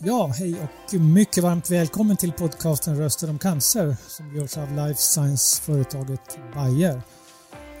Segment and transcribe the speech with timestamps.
[0.00, 5.00] Ja, hej och mycket varmt välkommen till podcasten Röster om cancer som görs av Life
[5.00, 7.02] Science-företaget Bayer.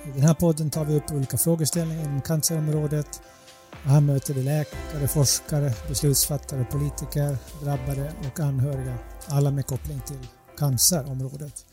[0.04, 3.20] I den här podden tar vi upp olika frågeställningar inom cancerområdet.
[3.70, 8.98] Och här möter vi läkare, forskare, beslutsfattare, politiker, drabbade och anhöriga.
[9.26, 10.26] Alla med koppling till
[10.56, 11.66] cancerområdet.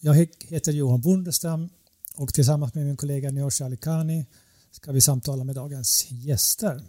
[0.00, 0.14] Jag
[0.48, 1.68] heter Johan Bondestam
[2.16, 4.26] och tillsammans med min kollega Nyoshi Alikani
[4.70, 6.82] ska vi samtala med dagens gäster.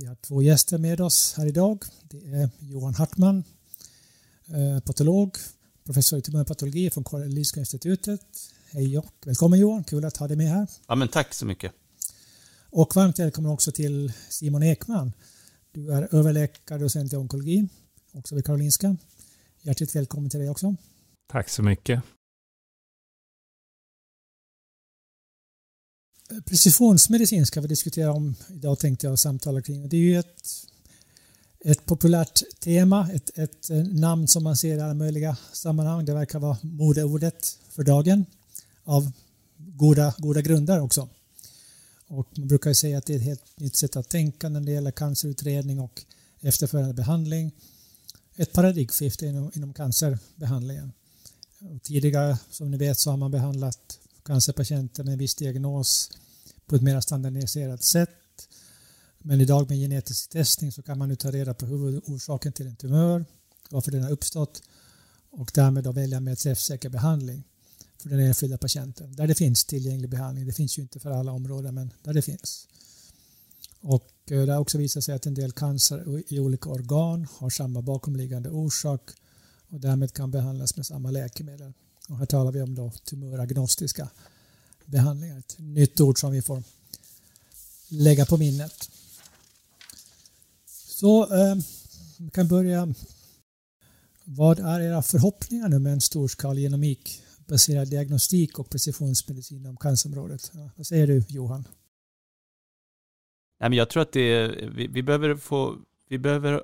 [0.00, 1.84] Vi har två gäster med oss här idag.
[2.02, 3.44] Det är Johan Hartman,
[4.46, 5.36] eh, patolog,
[5.84, 8.20] professor i tumörpatologi från Karolinska institutet.
[8.70, 10.66] Hej och välkommen Johan, kul att ha dig med här.
[10.88, 11.72] Ja, men tack så mycket.
[12.70, 15.12] Och varmt välkommen också till Simon Ekman.
[15.72, 17.68] Du är överläkare docent i onkologi,
[18.12, 18.96] också vid Karolinska.
[19.62, 20.76] Hjärtligt välkommen till dig också.
[21.26, 22.02] Tack så mycket.
[26.28, 29.88] Precisionsmedicin ska vi diskutera om idag tänkte jag samtala kring.
[29.88, 30.66] Det är ju ett,
[31.60, 36.04] ett populärt tema, ett, ett eh, namn som man ser i alla möjliga sammanhang.
[36.04, 38.26] Det verkar vara modeordet för dagen
[38.84, 39.12] av
[39.56, 41.08] goda, goda grunder också.
[42.08, 44.72] Och man brukar säga att det är ett helt nytt sätt att tänka när det
[44.72, 46.04] gäller cancerutredning och
[46.40, 47.52] efterföljande behandling.
[48.36, 50.92] Ett paradigmskifte inom, inom cancerbehandlingen.
[51.82, 53.98] tidigare, som ni vet, så har man behandlat
[54.28, 56.10] cancerpatienter med en viss diagnos
[56.66, 58.48] på ett mer standardiserat sätt.
[59.18, 62.76] Men idag med genetisk testning så kan man nu ta reda på huvudorsaken till en
[62.76, 63.24] tumör,
[63.70, 64.62] varför den har uppstått
[65.30, 67.44] och därmed då välja mer träffsäker behandling
[68.02, 69.16] för den enskilda patienten.
[69.16, 70.46] Där det finns tillgänglig behandling.
[70.46, 72.68] Det finns ju inte för alla områden men där det finns.
[73.80, 77.50] Och eh, det har också visat sig att en del cancer i olika organ har
[77.50, 79.10] samma bakomliggande orsak
[79.68, 81.72] och därmed kan behandlas med samma läkemedel.
[82.08, 84.08] Och här talar vi om då tumöragnostiska
[84.84, 85.38] behandlingar.
[85.38, 86.62] Ett nytt ord som vi får
[87.88, 88.90] lägga på minnet.
[90.66, 91.54] Så eh,
[92.18, 92.94] vi kan börja.
[94.24, 100.50] Vad är era förhoppningar nu med en storskalig genomik baserad diagnostik och precisionsmedicin om cancerområdet?
[100.54, 101.68] Ja, vad säger du Johan?
[103.60, 106.62] Nej, men jag tror att det är, vi, vi, behöver få, vi behöver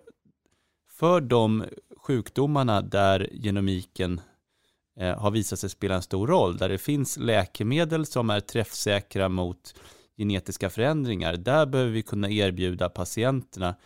[0.91, 1.65] för de
[1.97, 4.21] sjukdomarna där genomiken
[5.01, 9.29] Eh, har visat sig spela en stor roll, där det finns läkemedel som är träffsäkra
[9.29, 9.75] mot
[10.17, 11.37] genetiska förändringar.
[11.37, 13.77] Där behöver vi kunna erbjuda patienterna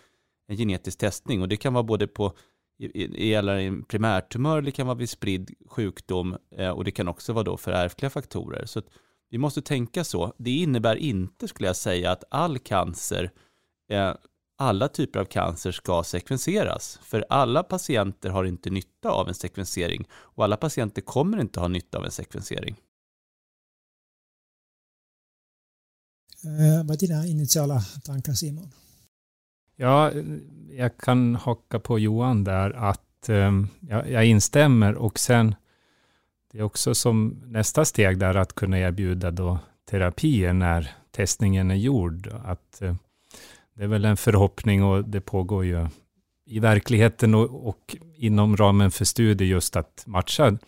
[0.49, 2.33] en genetisk testning och det kan vara både på
[2.79, 7.45] gäller en primärtumör, det kan vara vid spridd sjukdom eh, och det kan också vara
[7.45, 8.67] då för ärftliga faktorer.
[8.67, 8.83] Så
[9.31, 10.35] vi måste tänka så.
[10.39, 13.31] Det innebär inte, skulle jag säga, att all cancer
[13.91, 14.15] eh,
[14.59, 16.99] alla typer av cancer ska sekvenseras.
[17.03, 21.69] För alla patienter har inte nytta av en sekvensering och alla patienter kommer inte ha
[21.69, 22.77] nytta av en sekvensering.
[26.45, 28.71] Eh, vad är dina initiala tankar Simon?
[29.77, 30.13] Ja,
[30.71, 35.55] jag kan haka på Johan där att eh, jag, jag instämmer och sen
[36.53, 39.59] det är också som nästa steg där att kunna erbjuda då
[39.91, 42.33] terapier när testningen är gjord.
[42.45, 42.95] Att eh,
[43.79, 45.89] det är väl en förhoppning och det pågår ju
[46.45, 50.59] i verkligheten och, och inom ramen för studier just att matcha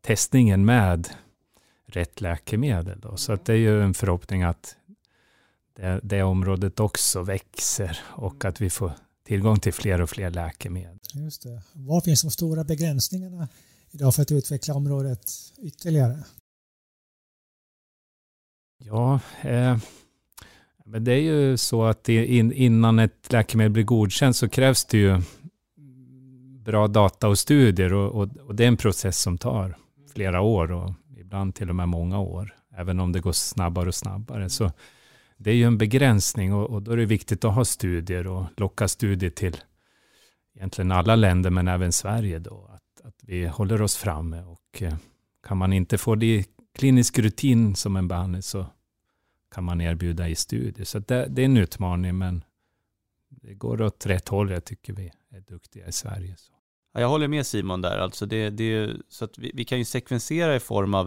[0.00, 1.08] testningen med
[1.86, 3.00] rätt läkemedel.
[3.00, 3.16] Då.
[3.16, 4.76] Så att det är ju en förhoppning att
[5.76, 8.92] det, det området också växer och att vi får
[9.24, 10.98] tillgång till fler och fler läkemedel.
[11.14, 11.62] Just det.
[11.72, 13.48] Var finns de stora begränsningarna
[13.90, 15.30] idag för att utveckla området
[15.62, 16.24] ytterligare?
[18.78, 19.78] Ja, eh,
[20.92, 24.98] men det är ju så att in, innan ett läkemedel blir godkänt så krävs det
[24.98, 25.20] ju
[26.64, 29.76] bra data och studier och, och, och, det är en process som tar
[30.12, 33.94] flera år och ibland till och med många år, även om det går snabbare och
[33.94, 34.50] snabbare.
[34.50, 34.72] Så
[35.36, 38.44] det är ju en begränsning och, och då är det viktigt att ha studier och
[38.56, 39.56] locka studier till
[40.56, 44.94] egentligen alla länder, men även Sverige då, att, att vi håller oss framme och eh,
[45.46, 46.44] kan man inte få det i
[46.78, 48.66] klinisk rutin som en behandling så
[49.52, 50.84] kan man erbjuda i studier.
[50.84, 52.44] Så det, det, är en utmaning, men
[53.28, 54.50] det går åt rätt håll.
[54.50, 56.36] Jag tycker vi är duktiga i Sverige.
[56.36, 56.52] Så.
[56.94, 57.98] Ja, jag håller med Simon där.
[57.98, 61.06] Alltså det, det, så att vi, vi kan ju sekvensera i form av,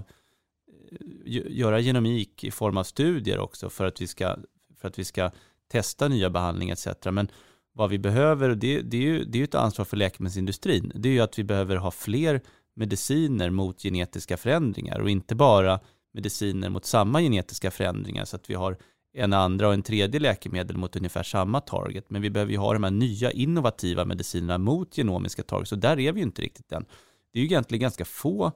[1.26, 4.38] eh, göra genomik i form av studier också för att vi ska,
[4.78, 5.32] för att vi ska
[5.68, 7.06] testa nya behandlingar etc.
[7.12, 7.28] Men
[7.74, 11.14] vad vi behöver, det, det är ju det är ett ansvar för läkemedelsindustrin, det är
[11.14, 12.42] ju att vi behöver ha fler
[12.76, 15.80] mediciner mot genetiska förändringar och inte bara
[16.16, 18.78] mediciner mot samma genetiska förändringar så att vi har
[19.14, 22.10] en andra och en tredje läkemedel mot ungefär samma target.
[22.10, 26.00] Men vi behöver ju ha de här nya innovativa medicinerna mot genomiska targets och där
[26.00, 26.86] är vi ju inte riktigt än.
[27.34, 28.52] Det är ju egentligen ganska få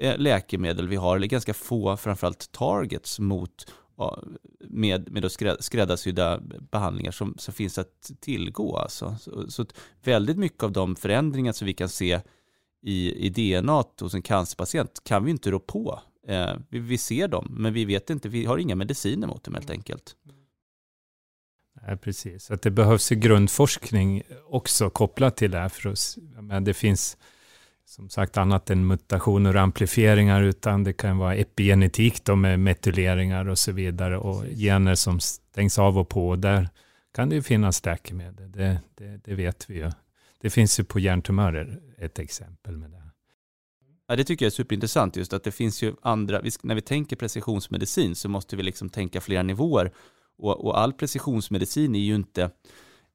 [0.00, 3.66] eh, läkemedel vi har, eller ganska få framförallt targets mot
[4.60, 6.40] med, med skräddarsydda
[6.70, 8.76] behandlingar som, som finns att tillgå.
[8.76, 9.16] Alltså.
[9.20, 9.66] Så, så
[10.04, 12.20] väldigt mycket av de förändringar som vi kan se
[12.82, 16.00] i, i DNA hos en cancerpatient kan vi inte rå på.
[16.28, 19.54] Eh, vi, vi, ser dem, men vi vet inte, vi har inga mediciner mot dem
[19.54, 20.16] helt enkelt.
[21.86, 22.50] Nej, precis.
[22.50, 25.68] Att det behövs ju grundforskning också kopplat till det här.
[25.68, 26.18] För oss.
[26.40, 27.16] Men det finns
[27.84, 33.48] som sagt annat än mutationer och amplifieringar, utan det kan vara epigenetik då med metyleringar
[33.48, 36.36] och så vidare och gener som stängs av och på.
[36.36, 36.68] Där
[37.14, 39.90] kan det ju finnas läkemedel, det, det, det vet vi ju.
[40.40, 43.01] Det finns ju på hjärntumörer ett exempel med det.
[44.12, 47.16] Ja, det tycker jag är superintressant just att det finns ju andra, när vi tänker
[47.16, 49.92] precisionsmedicin så måste vi liksom tänka flera nivåer
[50.38, 52.42] och, och all precisionsmedicin är ju inte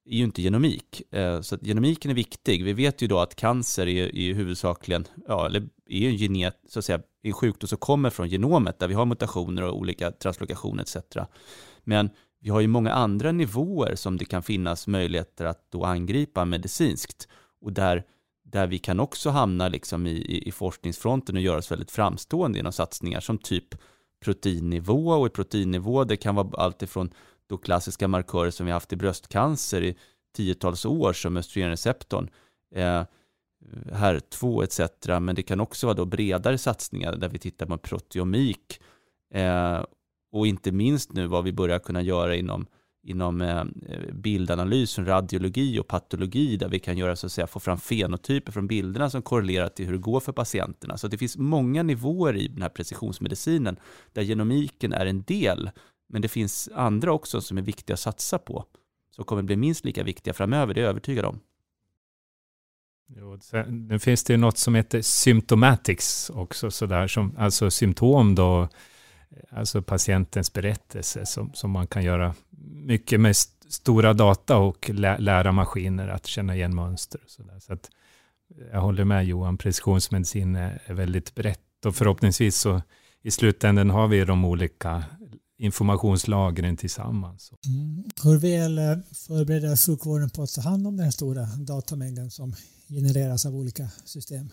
[0.05, 1.13] är ju inte genomik.
[1.13, 2.63] Eh, så att genomiken är viktig.
[2.63, 6.79] Vi vet ju då att cancer är, är huvudsakligen, ja, eller är en genet, så
[6.79, 10.83] att säga, en sjukdom som kommer från genomet där vi har mutationer och olika translokationer
[10.83, 10.97] etc.
[11.83, 12.09] Men
[12.41, 17.27] vi har ju många andra nivåer som det kan finnas möjligheter att då angripa medicinskt
[17.61, 18.03] och där,
[18.51, 22.59] där vi kan också hamna liksom i, i, i forskningsfronten och göra oss väldigt framstående
[22.59, 23.75] genom satsningar som typ
[24.25, 27.09] proteinnivå och i proteinnivå det kan vara allt ifrån
[27.47, 29.95] då klassiska markörer som vi haft i bröstcancer i
[30.35, 32.29] tiotals år som östrogenreceptorn,
[32.75, 33.03] eh,
[33.91, 35.07] HER2 etc.
[35.21, 38.79] Men det kan också vara då bredare satsningar där vi tittar på proteomik
[39.33, 39.83] eh,
[40.31, 42.65] och inte minst nu vad vi börjar kunna göra inom,
[43.09, 43.63] inom eh,
[44.13, 48.67] bildanalys, radiologi och patologi där vi kan göra så att säga få fram fenotyper från
[48.67, 50.97] bilderna som korrelerar till hur det går för patienterna.
[50.97, 53.79] Så det finns många nivåer i den här precisionsmedicinen
[54.13, 55.69] där genomiken är en del
[56.09, 58.65] men det finns andra också som är viktiga att satsa på.
[59.15, 61.39] Som kommer bli minst lika viktiga framöver, det är jag övertygad om.
[63.15, 68.69] Jo, nu finns det ju något som heter symptomatics också, sådär, som, alltså symptom då,
[69.49, 72.35] alltså patientens berättelse som, som man kan göra
[72.71, 73.35] mycket med
[73.69, 77.21] stora data och lä, lära maskiner att känna igen mönster.
[77.23, 77.59] Och så där.
[77.59, 77.89] Så att
[78.57, 82.81] eh, jag håller med Johan, precisionsmedicin är, är väldigt brett och förhoppningsvis så
[83.21, 85.03] i slutändan har vi de olika
[85.57, 87.51] informationslagren tillsammans.
[87.65, 88.03] Mm.
[88.23, 92.53] Hur väl förbereder sjukvården på att ta hand om den här stora datamängden som
[92.89, 94.49] genereras av olika system?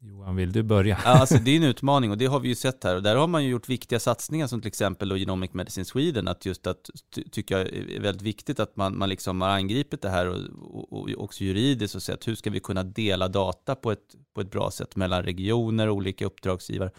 [0.00, 0.98] Johan, vill du börja?
[1.04, 2.96] Ja, alltså det är en utmaning och det har vi ju sett här.
[2.96, 6.28] Och där har man ju gjort viktiga satsningar som till exempel Genomic Medicine Sweden.
[6.28, 6.90] Att just att,
[7.30, 10.92] tycker jag är väldigt viktigt att man, man liksom har angripit det här och, och,
[10.92, 14.50] och också juridiskt och sett hur ska vi kunna dela data på ett, på ett
[14.50, 16.90] bra sätt mellan regioner och olika uppdragsgivare.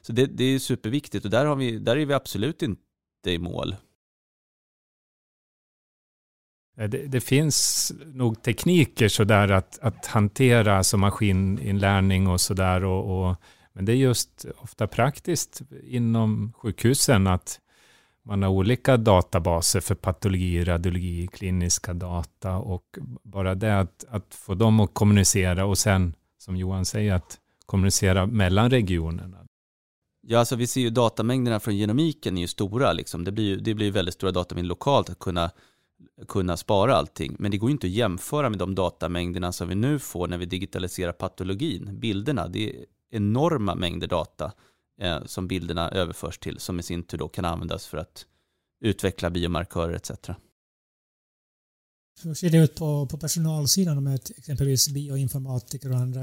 [0.00, 2.80] Så det, det är superviktigt och där, har vi, där är vi absolut inte
[3.26, 3.76] i mål.
[6.78, 12.84] Eh, det, det, finns nog tekniker sådär att, att hantera alltså maskininlärning och sådär.
[12.84, 13.36] Och, och,
[13.72, 17.60] men det är just ofta praktiskt inom sjukhusen att
[18.24, 24.54] man har olika databaser för patologi, radiologi, kliniska data och bara det att, att få
[24.54, 29.38] dem att kommunicera och sen, som Johan säger, att kommunicera mellan regionerna.
[30.22, 32.92] Ja, alltså vi ser ju datamängderna från genomiken är ju stora.
[32.92, 33.24] Liksom.
[33.24, 35.50] Det, blir ju, det blir väldigt stora datamängder lokalt att kunna,
[36.28, 37.36] kunna spara allting.
[37.38, 40.38] Men det går ju inte att jämföra med de datamängderna som vi nu får när
[40.38, 42.48] vi digitaliserar patologin, bilderna.
[42.48, 44.52] Det är enorma mängder data
[45.00, 48.26] eh, som bilderna överförs till, som i sin tur då kan användas för att
[48.80, 50.10] utveckla biomarkörer etc.
[52.22, 56.20] Hur ser det ut på, på personalsidan med exempelvis bioinformatiker och andra?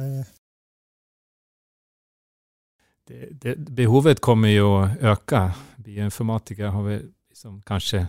[3.08, 5.53] det, det, behovet kommer ju att öka.
[5.75, 8.08] Bioinformatiker har vi liksom kanske,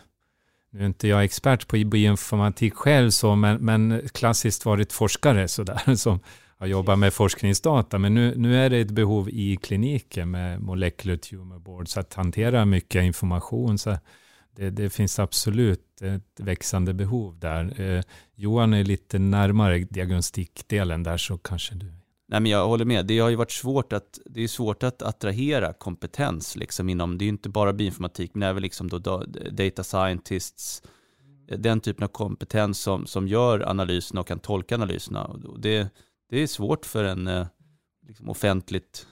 [0.76, 5.62] nu är inte jag expert på bioinformatik själv, så, men, men klassiskt varit forskare så
[5.62, 6.20] där, som
[6.58, 7.98] har jobbat med forskningsdata.
[7.98, 12.64] Men nu, nu är det ett behov i kliniken med molecular tumor boards att hantera
[12.64, 13.78] mycket information.
[13.78, 13.96] Så
[14.56, 17.80] det, det, finns absolut ett växande behov där.
[17.80, 18.02] Eh,
[18.34, 21.95] Johan är lite närmare diagnostikdelen där, så kanske du
[22.28, 23.06] Nej, men jag håller med.
[23.06, 27.22] Det har ju varit svårt att, det är svårt att attrahera kompetens liksom inom, det
[27.22, 28.98] är ju inte bara bioinformatik, men även liksom då
[29.50, 30.82] data scientists,
[31.58, 35.40] den typen av kompetens som, som gör analyserna och kan tolka analyserna.
[35.58, 35.88] Det,
[36.30, 37.46] det är svårt för en eh,
[38.06, 39.06] liksom offentligt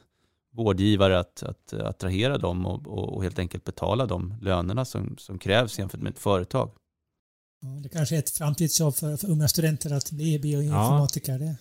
[0.53, 5.79] vårdgivare att, att attrahera dem och, och, helt enkelt betala de lönerna som, som krävs
[5.79, 6.71] jämfört med ett företag.
[7.83, 11.39] det kanske är ett framtidsjobb för, för unga studenter att bli bioinformatiker.
[11.39, 11.55] Ja.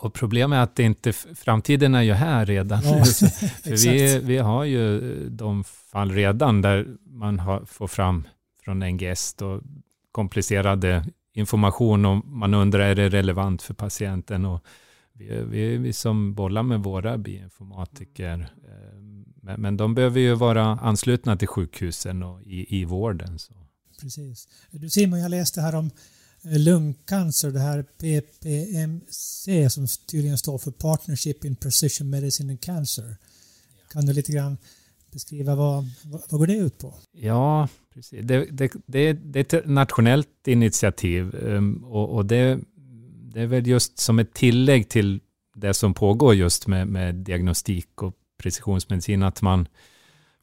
[0.00, 2.80] Och problemet är att det inte, framtiden är ju här redan.
[2.84, 8.28] Ja, För vi, vi har ju de fall redan där man har, får fram
[8.64, 9.60] från NGS då,
[10.12, 11.04] komplicerade
[11.34, 14.44] information och man undrar är det relevant för patienten.
[14.44, 14.64] Och
[15.12, 18.52] vi, vi, vi som bollar med våra bioinformatiker.
[18.68, 19.00] Eh,
[19.42, 23.38] men, men de behöver ju vara anslutna till sjukhusen och i, i vården.
[23.38, 23.54] Så.
[24.00, 24.48] Precis.
[24.70, 25.90] Du Simon, jag läste här om eh,
[26.42, 33.16] lungcancer, det här PPMC som tydligen står för Partnership in Precision Medicine and Cancer.
[33.92, 34.56] Kan du lite grann
[35.12, 36.94] beskriva vad, vad, vad går det ut på?
[37.12, 38.20] Ja, precis.
[38.22, 42.58] Det, det, det, det är ett nationellt initiativ ehm, och, och det,
[43.32, 45.20] det är väl just som ett tillägg till
[45.54, 49.68] det som pågår just med, med diagnostik och precisionsmedicin, att man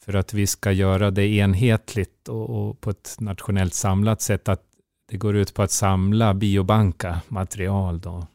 [0.05, 4.66] för att vi ska göra det enhetligt och, och, på ett nationellt samlat sätt, att
[5.09, 8.27] det går ut på att samla biobanka material, då,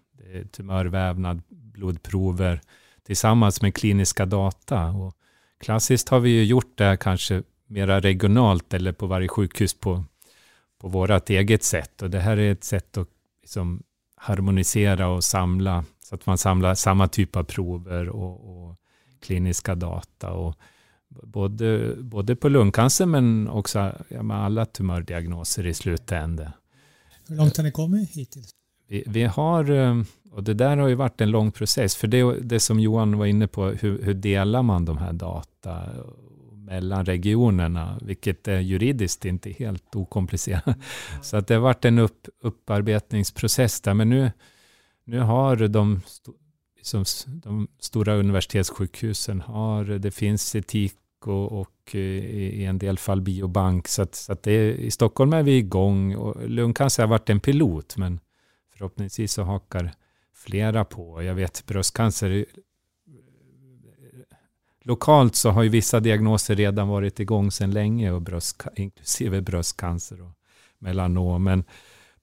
[0.51, 2.61] tumörvävnad, blodprover,
[3.07, 4.87] tillsammans med kliniska data.
[4.87, 5.15] Och
[5.61, 10.05] klassiskt har vi ju gjort det kanske mera regionalt eller på varje sjukhus på,
[10.81, 12.03] på vårt eget sätt.
[12.03, 13.09] Och det här är ett sätt att
[13.43, 13.83] liksom
[14.17, 18.77] harmonisera och samla så att man samlar samma typ av prover och, och
[19.21, 20.33] kliniska data.
[20.33, 20.55] Och
[21.09, 26.51] både, både på lungcancer men också ja, med alla tumördiagnoser i slutändan.
[27.29, 28.51] Hur långt har ni kommit hittills?
[28.89, 32.41] Vi, vi, har, eh, och det där har ju varit en lång process, för det,
[32.41, 35.89] det som Johan var inne på, hur, hur delar man de här data
[36.55, 40.67] mellan regionerna, vilket är juridiskt inte helt okomplicerat.
[40.67, 41.23] Mm.
[41.23, 44.31] Så att det har varit en upp, upparbetningsprocess där, men nu,
[45.05, 46.01] nu har de,
[46.83, 50.95] som de stora universitetssjukhusen har, det finns etik
[51.29, 53.89] och, och eh, i en del fall biobank.
[53.89, 57.41] Så, att, så att det, i Stockholm är vi igång och lungcancer har varit en
[57.41, 58.21] pilot, men
[58.73, 59.93] förhoppningsvis så hakar
[60.35, 61.23] flera på.
[61.23, 62.45] Jag vet bröstcancer, eh,
[64.83, 70.23] lokalt så har ju vissa diagnoser redan varit igång sedan länge, och bröst, inklusive bröstcancer
[70.23, 70.33] och
[70.79, 71.45] melanom.
[71.45, 71.65] Men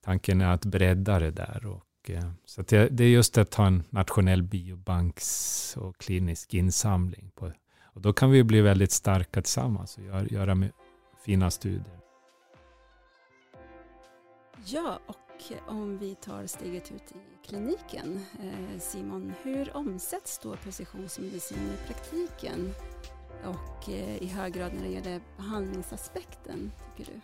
[0.04, 1.66] tanken är att bredda det där.
[1.66, 7.30] Och, eh, så det, det, är just att ha en nationell biobanks och klinisk insamling.
[7.34, 7.52] På,
[7.92, 10.68] och då kan vi bli väldigt starka tillsammans och göra, göra
[11.24, 12.00] fina studier.
[14.64, 15.16] Ja, och
[15.66, 18.20] om vi tar steget ut i kliniken.
[18.42, 22.70] Eh, Simon, hur omsätts då precisionsmedicin i praktiken?
[23.44, 27.20] Och eh, i hög grad när det gäller behandlingsaspekten, tycker du?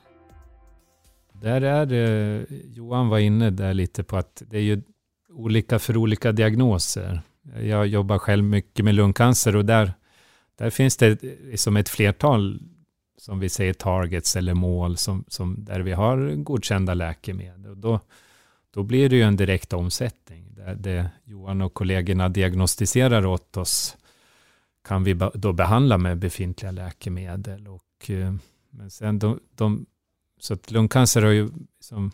[1.41, 4.83] Där är det, Johan var inne där lite på att det är ju
[5.29, 7.23] olika för olika diagnoser.
[7.61, 9.95] Jag jobbar själv mycket med lungcancer och där,
[10.57, 12.61] där finns det liksom ett flertal
[13.19, 17.71] som vi säger targets eller mål som, som där vi har godkända läkemedel.
[17.71, 18.01] Och då,
[18.71, 20.55] då blir det ju en direkt omsättning.
[20.55, 23.97] Där det Johan och kollegorna diagnostiserar åt oss
[24.85, 27.69] kan vi då behandla med befintliga läkemedel.
[27.69, 28.35] Och, eh,
[28.71, 29.87] men sen de, de,
[30.41, 31.49] så att lungcancer har ju
[31.79, 32.11] liksom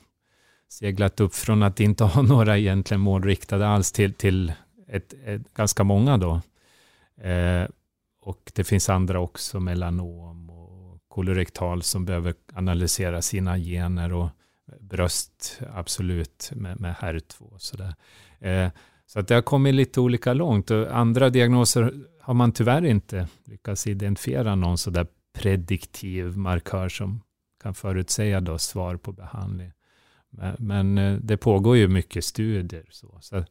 [0.69, 4.53] seglat upp från att inte ha några egentligen målriktade alls till, till
[4.89, 6.41] ett, ett ganska många då.
[7.29, 7.67] Eh,
[8.23, 14.29] och det finns andra också, melanom och kolorektal som behöver analysera sina gener och
[14.81, 17.59] bröst absolut med, med HER2.
[17.59, 17.95] Så, där.
[18.41, 18.71] Eh,
[19.07, 23.29] så att det har kommit lite olika långt och andra diagnoser har man tyvärr inte
[23.45, 27.23] lyckats identifiera någon sådär prediktiv markör som
[27.63, 29.73] kan förutsäga då svar på behandling.
[30.31, 32.85] Men, men eh, det pågår ju mycket studier.
[32.91, 33.45] Så, så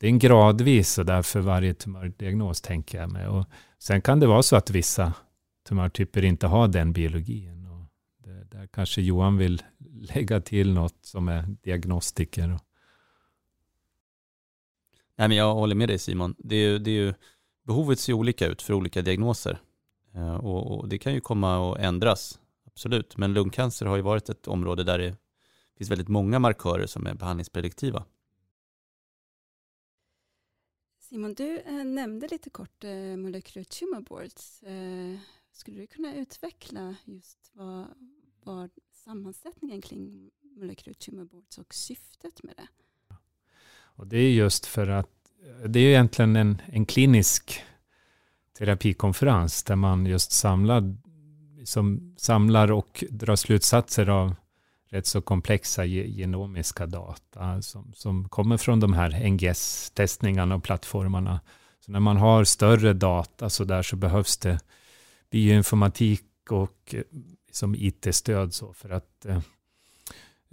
[0.00, 3.28] det är en gradvis så där för varje tumördiagnos tänker jag mig.
[3.28, 3.44] Och
[3.78, 5.12] sen kan det vara så att vissa
[5.68, 7.66] tumörtyper inte har den biologin.
[7.66, 7.86] Och
[8.24, 9.62] det, där kanske Johan vill
[10.14, 12.58] lägga till något som är diagnostiker.
[15.16, 16.34] Nej, men jag håller med dig Simon.
[16.38, 17.14] Det är, det är ju,
[17.66, 19.58] behovet ser olika ut för olika diagnoser.
[20.14, 23.16] Eh, och, och, det kan ju komma att ändras, absolut.
[23.16, 25.16] Men lungcancer har ju varit ett område där det
[25.78, 28.04] finns väldigt många markörer som är behandlingsprediktiva.
[31.08, 34.62] Simon, du eh, nämnde lite kort eh, molecular tumor boards.
[34.62, 35.18] Eh,
[35.52, 37.86] skulle du kunna utveckla just vad,
[38.42, 42.66] vad sammansättningen kring molecular tumor boards och syftet med det?
[43.96, 47.62] Och det är just för att eh, det är egentligen en, en klinisk
[48.58, 50.96] terapikonferens där man just samlar,
[51.64, 54.34] som samlar och drar slutsatser av
[54.94, 61.40] rätt så komplexa genomiska data som, som kommer från de här NGS-testningarna och plattformarna.
[61.80, 64.58] Så när man har större data så där så behövs det
[65.30, 67.02] bioinformatik och eh,
[67.52, 69.36] som IT-stöd så för att eh,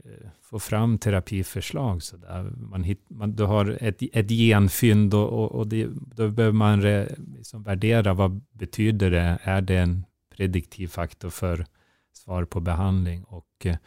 [0.04, 2.04] eh, få fram terapiförslag.
[2.04, 2.44] Så där.
[2.44, 6.82] Man hit, man, du har ett, ett genfynd och, och, och det, då behöver man
[6.82, 9.40] re, liksom värdera vad betyder det?
[9.44, 10.06] Är det en
[10.36, 11.66] prediktiv faktor för
[12.14, 13.24] svar på behandling?
[13.24, 13.78] Och eh,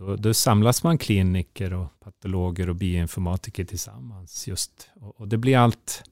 [0.00, 4.48] då, då, samlas man kliniker och patologer och bioinformatiker tillsammans.
[4.48, 4.90] just.
[4.94, 6.02] Och, och det blir allt...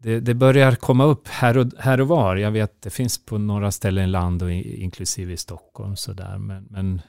[0.00, 2.36] Det, det, börjar komma upp här och, här och var.
[2.36, 5.96] Jag vet det finns på några ställen i land och inklusive i Stockholm.
[5.96, 6.38] Så där.
[6.38, 7.00] Men, men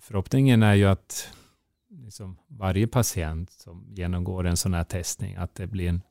[0.00, 1.28] förhoppningen är ju att
[1.88, 6.02] liksom varje patient som genomgår en sån här testning, att det blir en,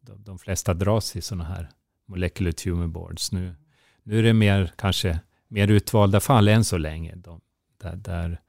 [0.00, 1.70] de, de flesta dras i sådana här
[2.06, 3.32] molecular tumor boards.
[3.32, 3.54] Nu,
[4.02, 7.14] nu är det mer kanske mer utvalda fall än så länge.
[7.16, 7.40] De,
[7.80, 8.40] där, där,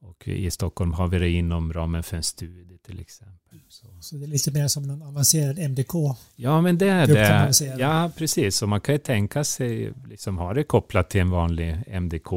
[0.00, 3.60] och i Stockholm har vi det inom ramen för en studie till exempel.
[3.68, 5.94] Så, så det är lite mer som en avancerad MDK?
[6.36, 7.76] Ja, men det är det.
[7.78, 8.56] Ja, precis.
[8.56, 12.32] Så man kan ju tänka sig liksom ha det kopplat till en vanlig MDK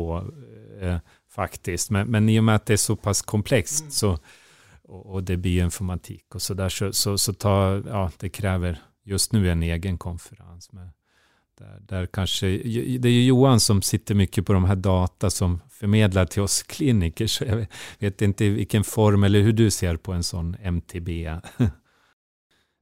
[0.82, 0.98] eh,
[1.30, 1.90] faktiskt.
[1.90, 3.92] Men, men i och med att det är så pass komplext mm.
[3.92, 4.20] så,
[4.84, 8.82] och, och det är bioinformatik och så där så, så, så tar, ja, det kräver
[9.04, 10.72] just nu en egen konferens.
[10.72, 10.90] Med,
[11.58, 12.48] där, där kanske,
[12.98, 16.64] det är ju Johan som sitter mycket på de här data som förmedlar till oss
[16.64, 17.68] kliniker, så jag
[18.00, 21.10] vet inte i vilken form eller hur du ser på en sån MTB.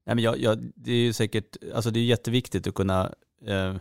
[0.06, 3.14] Nej, men jag, jag, det är ju säkert, alltså det är jätteviktigt att kunna
[3.46, 3.76] eh,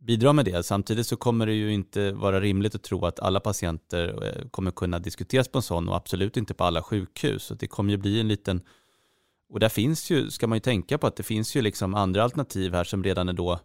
[0.00, 0.62] bidra med det.
[0.62, 4.70] Samtidigt så kommer det ju inte vara rimligt att tro att alla patienter eh, kommer
[4.70, 7.42] kunna diskuteras på en sån och absolut inte på alla sjukhus.
[7.42, 8.62] Så det kommer ju bli en liten,
[9.48, 12.24] och där finns ju, ska man ju tänka på att det finns ju liksom andra
[12.24, 13.60] alternativ här som redan är då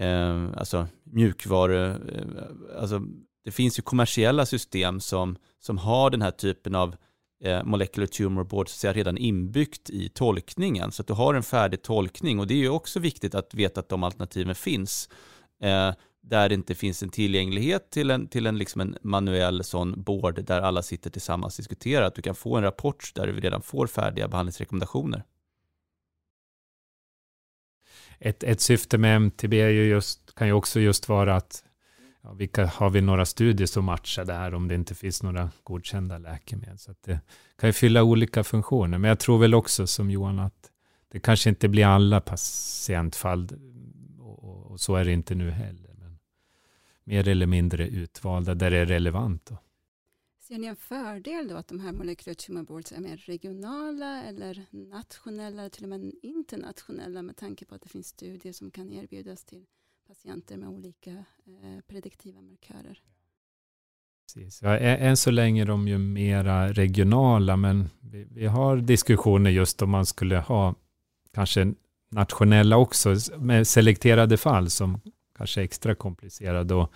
[0.00, 3.00] eh, alltså mjukvaru, eh, alltså
[3.44, 6.96] det finns ju kommersiella system som, som har den här typen av
[7.44, 10.92] eh, molecular tumor board så att säga, redan inbyggt i tolkningen.
[10.92, 13.80] Så att du har en färdig tolkning och det är ju också viktigt att veta
[13.80, 15.08] att de alternativen finns.
[15.62, 20.02] Eh, där det inte finns en tillgänglighet till en, till en, liksom en manuell sån
[20.02, 22.06] board där alla sitter tillsammans och diskuterar.
[22.06, 25.22] Att du kan få en rapport där du redan får färdiga behandlingsrekommendationer
[28.18, 31.64] ett, ett syfte med MTB är ju just, kan ju också just vara att
[32.22, 35.50] ja, vilka, har vi några studier som matchar det här om det inte finns några
[35.62, 36.78] godkända läkemedel.
[36.78, 37.20] Så det
[37.58, 38.98] kan ju fylla olika funktioner.
[38.98, 40.70] Men jag tror väl också som Johan att
[41.12, 43.48] det kanske inte blir alla patientfall
[44.20, 45.90] och, och, och så är det inte nu heller.
[45.98, 46.18] Men
[47.04, 49.46] mer eller mindre utvalda där det är relevant.
[49.46, 49.58] Då.
[50.48, 54.66] Ser ni en fördel då att de här molecular tumor boards är mer regionala eller
[54.70, 59.44] nationella, till och med internationella med tanke på att det finns studier som kan erbjudas
[59.44, 59.64] till
[60.08, 63.02] patienter med olika eh, prediktiva markörer?
[64.26, 64.62] Precis.
[64.62, 69.82] Ja, än så länge är de ju mera regionala, men vi, vi har diskussioner just
[69.82, 70.74] om man skulle ha
[71.34, 71.74] kanske
[72.10, 75.00] nationella också, med selekterade fall som
[75.34, 76.74] kanske är extra komplicerade.
[76.74, 76.92] Och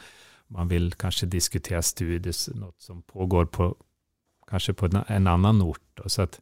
[0.51, 3.77] man vill kanske diskutera studier, något som pågår på
[4.47, 5.83] kanske på en annan ort.
[5.95, 6.09] Då.
[6.09, 6.41] Så att,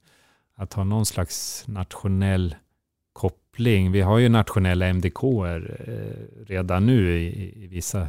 [0.54, 2.56] att ha någon slags nationell
[3.12, 3.92] koppling.
[3.92, 5.60] Vi har ju nationella MDK eh,
[6.46, 8.08] redan nu i, i vissa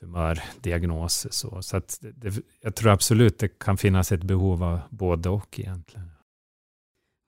[0.00, 1.30] tumördiagnoser.
[1.30, 5.60] Så, så att det, jag tror absolut det kan finnas ett behov av både och
[5.60, 6.10] egentligen.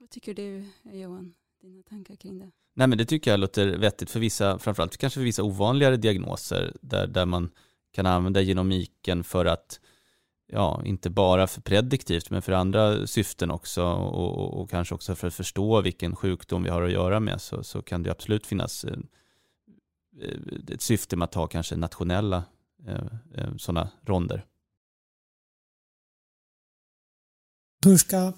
[0.01, 1.35] Vad tycker du Johan?
[1.61, 2.51] Dina tankar kring det?
[2.79, 6.77] Nej men det tycker jag låter vettigt för vissa, framförallt kanske för vissa ovanligare diagnoser
[6.81, 7.51] där, där man
[7.93, 9.81] kan använda genomiken för att,
[10.47, 15.27] ja, inte bara för prediktivt men för andra syften också och, och kanske också för
[15.27, 18.85] att förstå vilken sjukdom vi har att göra med så, så kan det absolut finnas
[18.85, 18.99] eh,
[20.23, 20.39] eh
[20.69, 22.45] ett syfte med att ha kanske nationella
[22.87, 24.45] eh, eh, sådana ronder.
[27.85, 28.33] Hur ska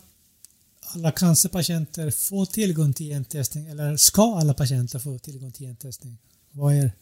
[0.94, 6.18] alla cancerpatienter få tillgång till gentestning eller ska alla patienter få tillgång till gentestning?
[6.50, 6.92] Vad är er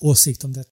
[0.00, 0.64] åsikt om det?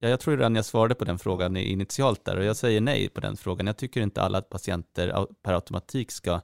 [0.00, 3.08] Ja, jag tror redan jag svarade på den frågan initialt där och jag säger nej
[3.08, 3.66] på den frågan.
[3.66, 6.40] Jag tycker inte alla patienter per automatik ska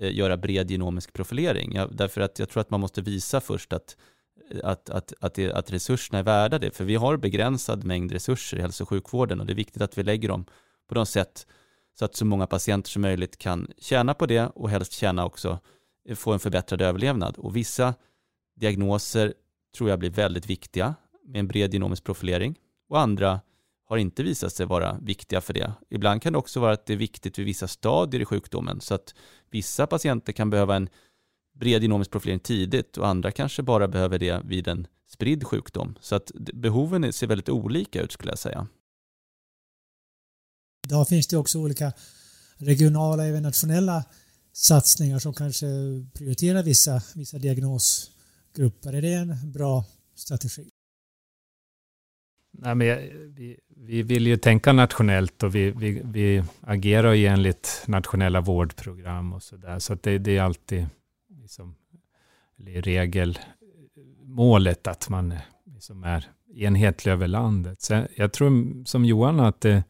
[0.00, 1.74] eh, göra bred genomisk profilering.
[1.74, 3.96] Jag, därför att jag tror att man måste visa först att,
[4.50, 6.70] eh, att, att, att, det, att resurserna är värda det.
[6.70, 9.98] För vi har begränsad mängd resurser i hälso och sjukvården och det är viktigt att
[9.98, 10.44] vi lägger dem
[10.88, 11.46] på de sätt
[11.98, 15.58] så att så många patienter som möjligt kan tjäna på det och helst tjäna också,
[16.08, 17.36] eh, få en förbättrad överlevnad.
[17.38, 17.94] Och vissa
[18.56, 19.34] diagnoser
[19.76, 20.94] tror jag blir väldigt viktiga
[21.26, 23.40] med en bred genomisk profilering och andra
[23.84, 25.72] har inte visat sig vara viktiga för det.
[25.90, 28.94] Ibland kan det också vara att det är viktigt vid vissa stadier i sjukdomen så
[28.94, 29.14] att
[29.50, 30.88] vissa patienter kan behöva en
[31.54, 35.98] bred genomisk profilering tidigt och andra kanske bara behöver det vid en spridd sjukdom.
[36.00, 38.66] Så att behoven ser väldigt olika ut skulle jag säga.
[40.86, 41.92] Idag finns det också olika
[42.56, 44.04] regionala, även nationella
[44.52, 45.66] satsningar som kanske
[46.14, 48.92] prioriterar vissa, vissa diagnosgrupper.
[48.92, 50.70] Är det en bra strategi?
[52.58, 52.86] Nej, men
[53.34, 59.32] vi, vi vill ju tänka nationellt och vi, vi, vi agerar ju enligt nationella vårdprogram
[59.32, 59.78] och så där.
[59.78, 60.86] Så det, det, är alltid
[61.42, 61.74] liksom,
[62.56, 63.38] i regel
[64.22, 67.82] målet att man liksom är enhetlig över landet.
[67.82, 69.84] Så jag tror som Johan att det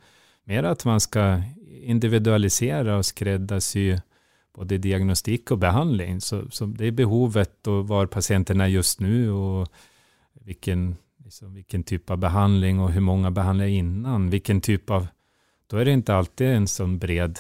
[0.45, 1.43] mer att man ska
[1.83, 3.97] individualisera och skräddarsy
[4.55, 6.21] både diagnostik och behandling.
[6.21, 9.69] Så, så det är behovet och var patienten är just nu och
[10.33, 14.31] vilken, liksom, vilken typ av behandling och hur många behandlingar innan.
[14.31, 15.07] Vilken typ av,
[15.67, 17.39] då är det inte alltid en sån bred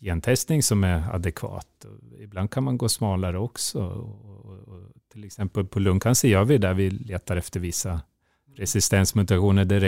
[0.00, 1.86] gentestning som är adekvat.
[2.20, 3.82] Ibland kan man gå smalare också.
[3.82, 4.80] Och, och, och,
[5.12, 8.00] till exempel på lungcancer gör vi där vi letar efter vissa
[8.56, 9.64] resistensmutationer.
[9.64, 9.80] Det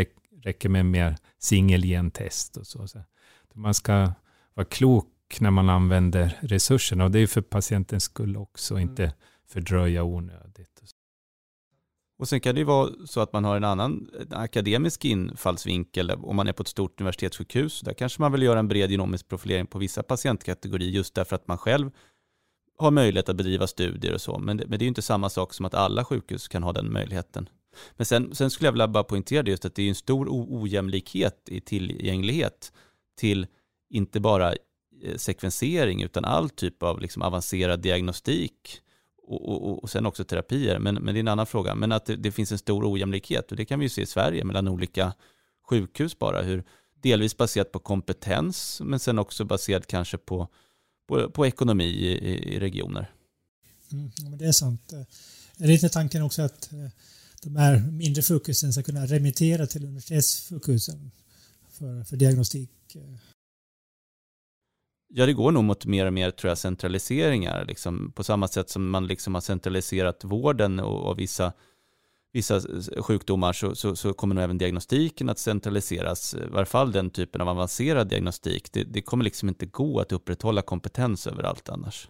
[0.45, 2.89] räcker med mer singelgentest och så.
[2.89, 2.99] så.
[3.55, 4.13] Man ska
[4.55, 8.89] vara klok när man använder resurserna och det är för patientens skull också, mm.
[8.89, 9.13] inte
[9.49, 10.75] fördröja onödigt.
[12.19, 16.11] Och sen kan det ju vara så att man har en annan en akademisk infallsvinkel
[16.11, 17.81] om man är på ett stort universitetssjukhus.
[17.81, 21.49] Där kanske man vill göra en bred genomisk profilering på vissa patientkategorier just därför att
[21.49, 21.91] man själv
[22.79, 24.39] har möjlighet att bedriva studier och så.
[24.39, 26.73] Men det, men det är ju inte samma sak som att alla sjukhus kan ha
[26.73, 27.49] den möjligheten.
[27.97, 30.29] Men sen, sen skulle jag vilja bara poängtera det just att det är en stor
[30.31, 32.73] ojämlikhet i tillgänglighet
[33.19, 33.47] till
[33.91, 34.53] inte bara
[35.03, 38.81] eh, sekvensering utan all typ av liksom avancerad diagnostik
[39.27, 40.79] och, och, och sen också terapier.
[40.79, 41.75] Men, men det är en annan fråga.
[41.75, 44.07] Men att det, det, finns en stor ojämlikhet och det kan vi ju se i
[44.07, 45.13] Sverige mellan olika
[45.69, 46.43] sjukhus bara.
[46.43, 46.65] Hur
[47.03, 50.49] delvis baserat på kompetens men sen också baserat kanske på,
[51.09, 53.11] på, på ekonomi i, i regioner.
[53.93, 54.93] Mm, det är sant.
[54.93, 54.99] Eh,
[55.59, 56.79] är det inte tanken också att eh,
[57.45, 61.11] de här mindre sjukhusen ska kunna remittera till universitetssjukhusen
[61.71, 62.71] för, för diagnostik?
[65.09, 67.65] Ja, det går nog mot mer och mer tror jag, centraliseringar.
[67.65, 71.53] Liksom, på samma sätt som man liksom har centraliserat vården och, och vissa,
[72.33, 72.61] vissa
[73.03, 76.35] sjukdomar så, så, så, kommer nog även diagnostiken att centraliseras.
[76.35, 78.73] I varje fall den typen av avancerad diagnostik.
[78.73, 82.09] Det, det kommer liksom inte gå att upprätthålla kompetens överallt annars.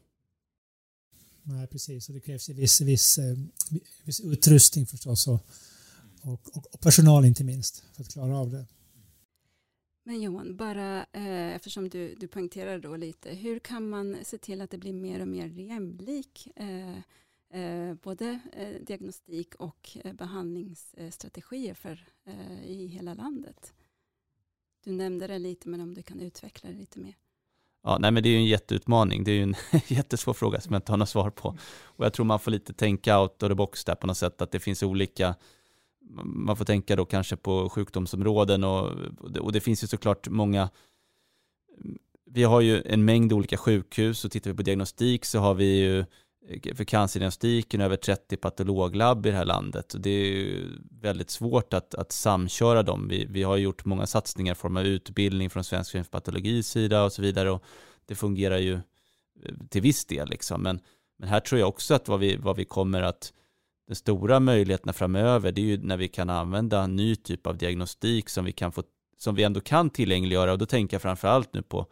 [1.46, 2.08] Nej, precis.
[2.08, 3.36] Och det krävs viss, viss, eh,
[4.04, 5.46] viss utrustning förstås och,
[6.22, 8.66] och, och, personal inte minst för att klara av det.
[10.02, 14.60] Men Johan, bara eh, eftersom du, du poängterar då lite, hur kan man se till
[14.60, 16.98] att det blir mer och mer jämlik eh,
[17.60, 23.72] eh, både eh, diagnostik och eh, behandlingsstrategier för, eh, i hela landet?
[24.84, 27.14] Du nämnde det lite, men om du kan utveckla det lite mer.
[27.84, 29.24] Ja, nej, men det är ju en jätteutmaning.
[29.24, 29.54] Det är ju en
[29.86, 31.56] jättesvår fråga som jag inte har något svar på.
[31.82, 34.42] Och jag tror man får lite tänka out of the box där på något sätt,
[34.42, 35.34] att det finns olika
[36.24, 38.92] man får tänka då kanske på sjukdomsområden och,
[39.40, 40.70] och det finns ju såklart många
[42.26, 45.78] vi har ju en mängd olika sjukhus och tittar vi på diagnostik så har vi
[45.78, 46.04] ju
[46.48, 49.94] Eh, för cancerdiagnostiken över 30 patologlabb i det här landet.
[49.94, 53.08] Och det är ju väldigt svårt att, att samköra dem.
[53.08, 57.12] Vi, vi har gjort många satsningar i form av utbildning från Svensk patologis sida och
[57.12, 57.50] så vidare.
[57.50, 57.64] Och
[58.06, 60.28] det fungerar ju eh, till viss del.
[60.28, 60.62] Liksom.
[60.62, 60.80] Men,
[61.18, 63.32] men här tror jag också att vad vi, vad vi kommer att
[63.86, 67.56] Den stora möjligheterna framöver det är ju när vi kan använda en ny typ av
[67.56, 68.82] diagnostik som vi, kan få,
[69.18, 71.86] som vi ändå kan tillgängliggöra och då tänker jag framförallt nu på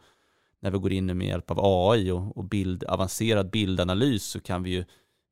[0.63, 4.63] när vi går in med hjälp av AI och, och bild, avancerad bildanalys så kan
[4.63, 4.85] vi ju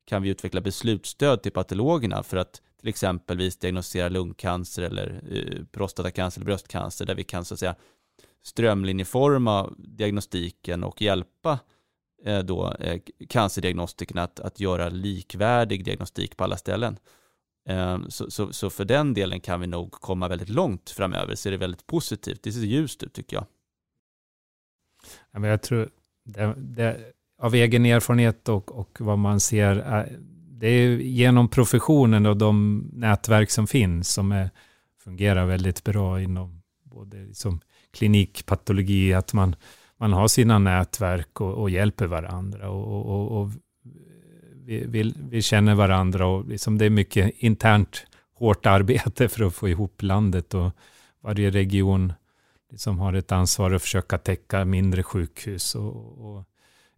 [0.06, 6.40] kan vi utveckla beslutsstöd till patologerna för att till exempelvis diagnostisera lungcancer eller eh, prostatacancer
[6.40, 7.74] eller bröstcancer där vi kan så att säga
[8.42, 11.58] strömlinjeforma diagnostiken och hjälpa
[12.24, 16.98] Eh, då, eh, cancerdiagnostikerna att, att göra likvärdig diagnostik på alla ställen.
[17.68, 21.50] Eh, så, så, så, för den delen kan vi nog komma väldigt långt framöver, ser
[21.50, 22.42] det väldigt positivt.
[22.42, 23.46] Det ser ljust ut tycker jag.
[25.32, 25.88] Men jag tror,
[26.24, 26.96] det, det,
[27.38, 30.04] av egen erfarenhet och, och vad man ser, eh,
[30.50, 34.50] det är genom professionen och de nätverk som finns som är,
[35.04, 37.60] fungerar väldigt bra inom både liksom
[37.92, 39.56] klinikpatologi, att man
[40.02, 42.70] man har sina nätverk och, och hjälper varandra.
[42.70, 43.50] Och, och, och
[44.64, 49.54] vi, vi, vi, känner varandra och liksom det är mycket internt hårt arbete för att
[49.54, 50.54] få ihop landet.
[50.54, 50.70] Och
[51.20, 52.12] varje region
[52.76, 55.74] som har ett ansvar att försöka täcka mindre sjukhus.
[55.74, 56.44] Och, och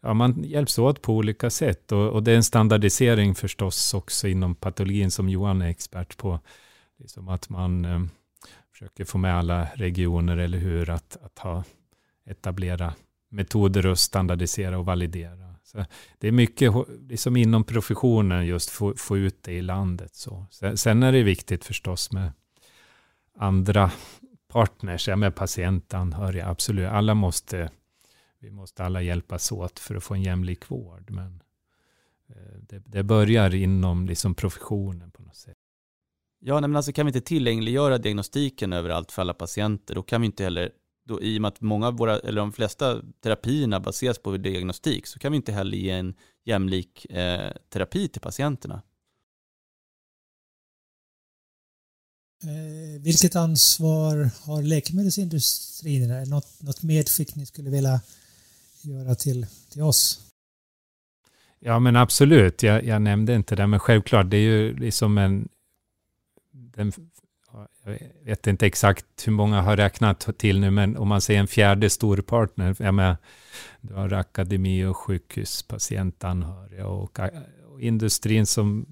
[0.01, 1.93] ja, man hjälps åt på olika sätt.
[1.93, 6.41] Och, och, det är en standardisering förstås också inom patologin som Johan är expert på.
[6.99, 8.01] Liksom att man eh,
[8.73, 11.65] försöker få med alla regioner, eller hur, att, att ha
[12.27, 12.95] etablera
[13.31, 15.55] metoder och standardisera och validera.
[15.63, 15.85] Så
[16.19, 16.73] det är mycket
[17.09, 20.15] liksom inom professionen just få, få ut det i landet.
[20.15, 20.47] Så.
[20.75, 22.33] Sen är det viktigt förstås med
[23.39, 23.91] andra
[24.55, 26.89] partners, ja, med patient, anhöriga, absolut.
[26.89, 27.71] Alla måste,
[28.39, 31.11] vi måste alla hjälpas åt för att få en jämlik vård.
[31.11, 31.43] Men
[32.29, 35.57] eh, det, det börjar inom liksom professionen på något sätt.
[36.41, 40.27] Ja, men alltså kan vi inte tillgängliggöra diagnostiken överallt för alla patienter, då kan vi
[40.27, 40.71] inte heller
[41.05, 45.07] då, i och med att många av våra, eller de flesta terapierna baseras på diagnostik
[45.07, 46.15] så kan vi inte heller ge en
[46.45, 48.83] jämlik eh, terapi till patienterna.
[52.45, 56.11] Eh, vilket ansvar har läkemedelsindustrin?
[56.11, 58.01] Är det något, något medskick ni skulle vilja
[58.83, 60.21] göra till, till oss?
[61.61, 62.63] Ja, men absolut.
[62.63, 65.49] Jag, jag nämnde inte det, men självklart, det är ju liksom en...
[66.53, 66.93] Den,
[67.85, 71.47] jag vet inte exakt hur många har räknat till nu, men om man säger en
[71.47, 73.17] fjärde storpartner, jag menar,
[73.81, 77.19] du har akademi och sjukhus, patientanhöriga och,
[77.67, 78.87] och industrin som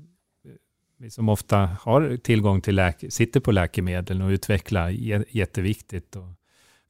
[1.11, 4.89] som ofta har tillgång till läke, sitter på läkemedel och utvecklar
[5.31, 6.29] jätteviktigt och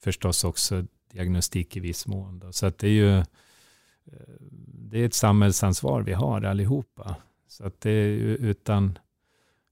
[0.05, 2.39] förstås också diagnostik i viss mån.
[2.39, 2.53] Då.
[2.53, 3.25] Så att det är ju eh,
[4.93, 7.17] det är ett samhällsansvar vi har allihopa.
[7.49, 8.99] Så att det är utan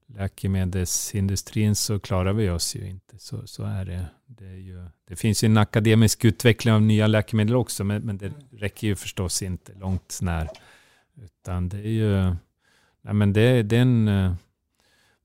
[0.07, 3.19] läkemedelsindustrin så klarar vi oss ju inte.
[3.19, 4.05] Så, så är det.
[4.25, 8.17] Det, är ju, det finns ju en akademisk utveckling av nya läkemedel också, men, men
[8.17, 10.49] det räcker ju förstås inte långt när.
[11.15, 12.35] Utan det är ju
[13.01, 14.05] nej men det, det, är en,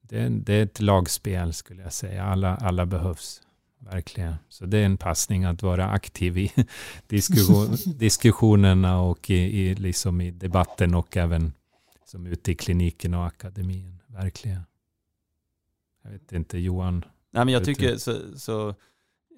[0.00, 2.24] det, det är ett lagspel skulle jag säga.
[2.24, 3.42] Alla, alla behövs.
[3.78, 4.34] Verkligen.
[4.48, 6.52] Så det är en passning att vara aktiv i
[7.06, 11.52] diskussion, diskussionerna och i, i, liksom i debatten och även
[12.04, 13.98] som ute i kliniken och akademin.
[14.06, 14.60] Verkligen.
[16.02, 17.04] Jag vet inte, Johan?
[17.30, 18.74] Nej, men jag tycker så, så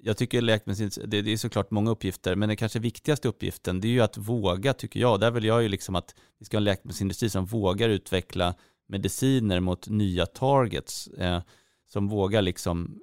[0.01, 3.87] jag tycker läkemedelsindustrin, det, det är såklart många uppgifter, men den kanske viktigaste uppgiften det
[3.87, 5.19] är ju att våga, tycker jag.
[5.19, 8.55] Där vill jag ju liksom att vi ska ha en läkemedelsindustri som vågar utveckla
[8.87, 11.41] mediciner mot nya targets, eh,
[11.87, 12.99] som vågar liksom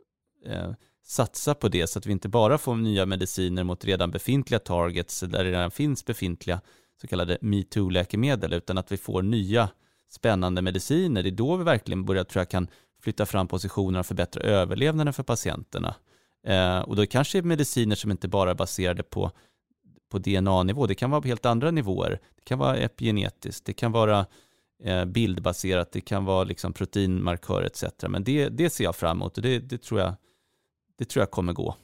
[0.47, 0.73] eh,
[1.05, 5.21] satsa på det så att vi inte bara får nya mediciner mot redan befintliga targets
[5.21, 6.61] där det redan finns befintliga
[7.01, 9.69] så kallade metoo-läkemedel, utan att vi får nya
[10.11, 11.23] spännande mediciner.
[11.23, 12.69] Det är då vi verkligen börjar, tror jag, kan
[13.03, 15.95] flytta fram positionerna och förbättra överlevnaden för patienterna.
[16.47, 19.31] Eh, och då kanske mediciner som inte bara är baserade på,
[20.11, 22.21] på DNA-nivå, det kan vara på helt andra nivåer.
[22.37, 24.27] Det kan vara epigenetiskt, det kan vara
[24.85, 27.83] eh, bildbaserat, det kan vara liksom proteinmarkörer etc.
[28.09, 30.15] Men det, det ser jag fram emot och det, det, tror jag,
[30.99, 31.77] det tror jag kommer gå.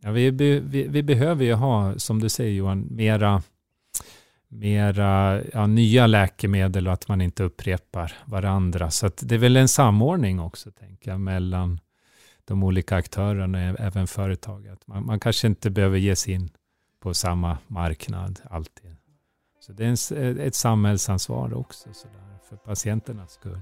[0.00, 3.42] Ja, vi, vi, vi behöver ju ha, som du säger Johan, mera,
[4.48, 8.90] mera ja, nya läkemedel och att man inte upprepar varandra.
[8.90, 11.80] Så det är väl en samordning också, tänker jag, mellan
[12.46, 14.86] de olika aktörerna, även företaget.
[14.86, 16.50] Man, man kanske inte behöver ge sig in
[17.00, 18.96] på samma marknad alltid.
[19.60, 23.60] Så det är en, ett samhällsansvar också så där, för patienternas skull.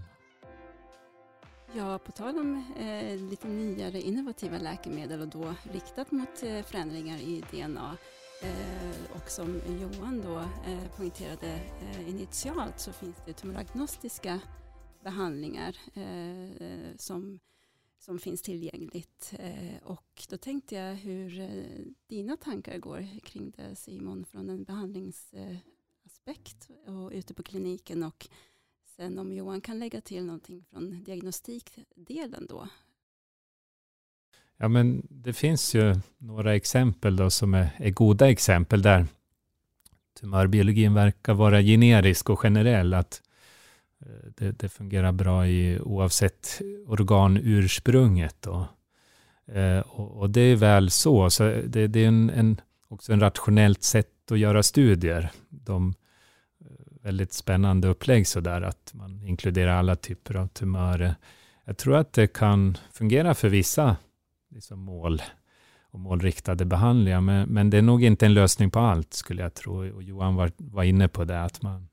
[1.76, 7.18] Ja, på tal om eh, lite nyare innovativa läkemedel och då riktat mot eh, förändringar
[7.18, 7.96] i DNA
[8.42, 14.40] eh, och som Johan då eh, poängterade eh, initialt så finns det tumoragnostiska
[15.04, 17.40] behandlingar eh, som
[18.04, 19.34] som finns tillgängligt.
[19.38, 21.48] Eh, och då tänkte jag hur eh,
[22.06, 28.28] dina tankar går kring det Simon från en behandlingsaspekt eh, och ute på kliniken och
[28.96, 32.68] sen om Johan kan lägga till någonting från diagnostikdelen då.
[34.56, 39.06] Ja men det finns ju några exempel då som är, är goda exempel där
[40.20, 42.94] tumörbiologin verkar vara generisk och generell.
[42.94, 43.22] Att
[44.06, 48.36] Eh, det, det, fungerar bra i oavsett organursprunget.
[48.40, 48.68] Då.
[49.52, 51.30] Eh, och, och, det är väl så.
[51.30, 55.30] så det, det är en, en, också en rationellt sätt att göra studier.
[55.48, 55.94] De
[56.60, 56.66] eh,
[57.02, 61.14] väldigt spännande upplägg sådär att man inkluderar alla typer av tumörer.
[61.64, 63.96] Jag tror att det kan fungera för vissa
[64.50, 65.22] liksom mål
[65.90, 69.54] och målriktade behandlingar, men, men det är nog inte en lösning på allt skulle jag
[69.54, 69.94] tro.
[69.94, 71.88] Och Johan var, var inne på det, att man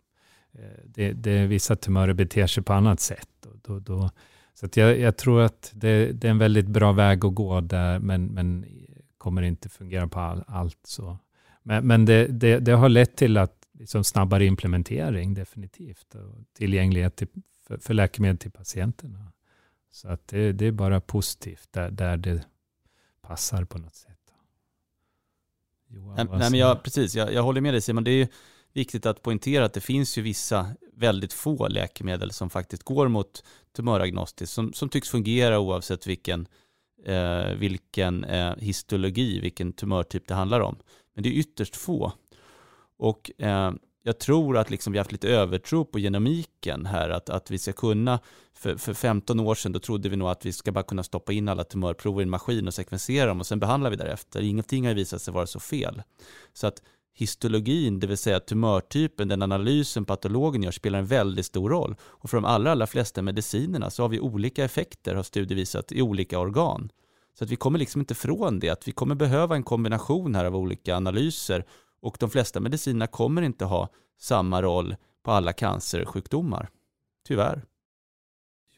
[0.85, 3.29] det, det, vissa tumörer beter sig på annat sätt.
[3.61, 4.09] Då, då,
[4.53, 7.99] så jag, jag tror att det, det, är en väldigt bra väg att gå där,
[7.99, 8.65] men, men
[9.17, 10.79] kommer inte fungera på all, allt.
[10.83, 11.17] Så.
[11.63, 16.15] Men, men det, det, det, har lett till att liksom snabbare implementering, definitivt.
[16.15, 17.27] Och tillgänglighet till,
[17.67, 19.31] för, för läkemedel till patienterna.
[19.91, 22.43] Så att det, det är bara positivt där, där det
[23.21, 24.17] passar på något sätt.
[25.87, 28.03] Johan, nej, nej, men jag, precis, jag, jag håller med dig Simon.
[28.03, 28.27] Det är ju,
[28.73, 33.43] viktigt att poängtera att det finns ju vissa väldigt få läkemedel som faktiskt går mot
[33.75, 36.47] tumöragnostiskt, som, som tycks fungera oavsett vilken,
[37.05, 40.75] eh, vilken eh, histologi, vilken tumörtyp det handlar om.
[41.13, 42.13] Men det är ytterst få.
[42.97, 43.71] Och eh,
[44.03, 47.57] jag tror att liksom vi har haft lite övertro på genomiken här, att, att vi
[47.57, 48.19] ska kunna,
[48.53, 51.33] för, för 15 år sedan då trodde vi nog att vi ska bara kunna stoppa
[51.33, 54.41] in alla tumörprover i en maskin och sekvensera dem och sen behandlar vi därefter.
[54.41, 56.01] Ingenting har visat sig vara så fel.
[56.53, 56.81] Så att
[57.13, 61.95] histologin, det vill säga tumörtypen, den analysen patologen gör, spelar en väldigt stor roll.
[62.01, 65.91] Och för de allra, allra flesta medicinerna så har vi olika effekter, har studier visat,
[65.91, 66.89] i olika organ.
[67.37, 70.45] Så att vi kommer liksom inte från det, att vi kommer behöva en kombination här
[70.45, 71.65] av olika analyser
[72.01, 76.69] och de flesta medicinerna kommer inte ha samma roll på alla cancersjukdomar.
[77.27, 77.65] Tyvärr.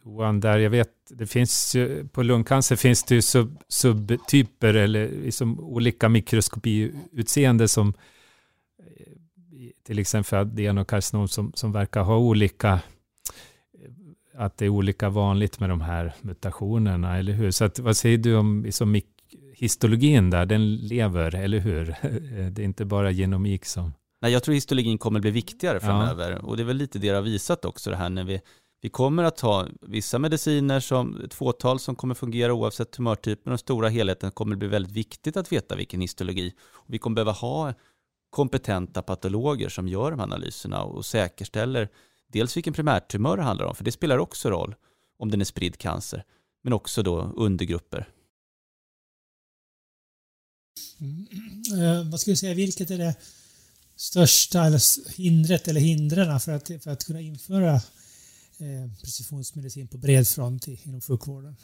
[0.06, 5.10] Johan, där jag vet, det finns ju, på lungcancer finns det ju sub, subtyper eller
[5.10, 7.93] liksom olika mikroskopiutseende som
[9.84, 12.80] till exempel adenokarcinom som, som verkar ha olika
[14.36, 17.52] att det är olika vanligt med de här mutationerna, eller hur?
[17.52, 19.02] Så att, vad säger du om liksom,
[19.56, 20.45] histologin där?
[20.45, 21.95] Den lever, eller hur?
[22.52, 23.93] Det är inte bara genomik som...
[24.21, 26.32] Nej, jag tror histologin kommer bli viktigare framöver.
[26.32, 26.39] Ja.
[26.39, 28.41] Och det är väl lite det det har visat också det här när vi
[28.84, 33.52] vi kommer att ha vissa mediciner, som ett fåtal som kommer fungera oavsett tumörtyp, men
[33.52, 36.54] den stora helheten kommer bli väldigt viktigt att veta vilken histologi.
[36.73, 37.73] Och vi kommer behöva ha
[38.34, 41.89] kompetenta patologer som gör de här analyserna och säkerställer
[42.28, 44.76] dels vilken primärtumör det handlar om, för det spelar också roll
[45.17, 46.24] om den är spridd cancer,
[46.63, 48.10] men också då undergrupper.
[51.00, 51.28] Mm.
[51.82, 53.15] Eh, vad skulle du säga, vilket är det
[53.96, 60.28] största eller hindret eller hindren för att, för att kunna införa eh, precisionsmedicin på bred
[60.28, 61.56] front inom sjukvården?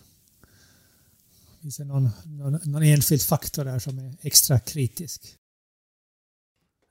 [1.62, 5.39] Finns det någon, någon, någon enskild faktor där som är extra kritisk?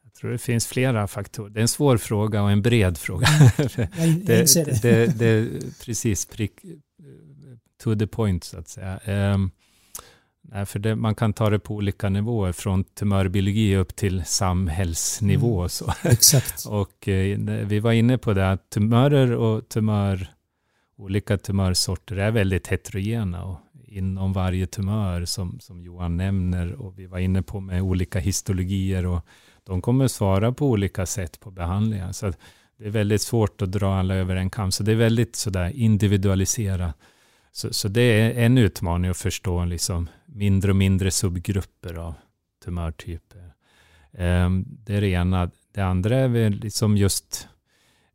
[0.09, 1.51] Jag tror det finns flera faktorer.
[1.51, 3.27] Det är en svår fråga och en bred fråga.
[3.57, 3.71] Jag
[4.27, 4.55] det.
[4.55, 5.49] det, det, det
[5.85, 6.53] precis prick,
[7.83, 9.01] to the point så att säga.
[9.35, 9.51] Um,
[10.43, 15.59] nej, för det, man kan ta det på olika nivåer, från tumörbiologi upp till samhällsnivå.
[15.59, 15.93] Mm, så.
[16.03, 16.67] Exakt.
[16.67, 20.29] och eh, vi var inne på det, att tumörer och tumör,
[20.97, 23.45] olika tumörsorter är väldigt heterogena.
[23.45, 28.19] Och inom varje tumör som, som Johan nämner, och vi var inne på med olika
[28.19, 29.27] histologier och
[29.69, 32.13] de kommer svara på olika sätt på behandlingar.
[32.13, 32.33] Så
[32.79, 34.73] det är väldigt svårt att dra alla över en kam.
[34.73, 36.97] Så det är väldigt sådär individualiserat.
[37.53, 42.15] Så, så det är en utmaning att förstå liksom mindre och mindre subgrupper av
[42.65, 43.53] tumörtyper.
[44.13, 45.51] Ehm, det är det ena.
[45.75, 47.49] Det andra är väl liksom just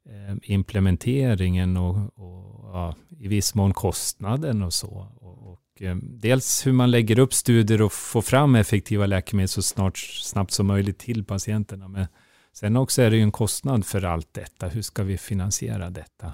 [0.10, 5.08] ehm, implementeringen och, och ja, i viss mån kostnaden och så.
[5.79, 10.51] Eh, dels hur man lägger upp studier och får fram effektiva läkemedel så snart, snabbt
[10.51, 11.88] som möjligt till patienterna.
[11.88, 12.07] Men
[12.53, 14.67] sen också är det ju en kostnad för allt detta.
[14.67, 16.33] Hur ska vi finansiera detta?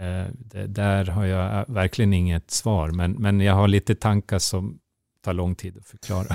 [0.00, 4.38] Eh, det, där har jag eh, verkligen inget svar, men, men jag har lite tankar
[4.38, 4.78] som
[5.24, 6.28] tar lång tid att förklara.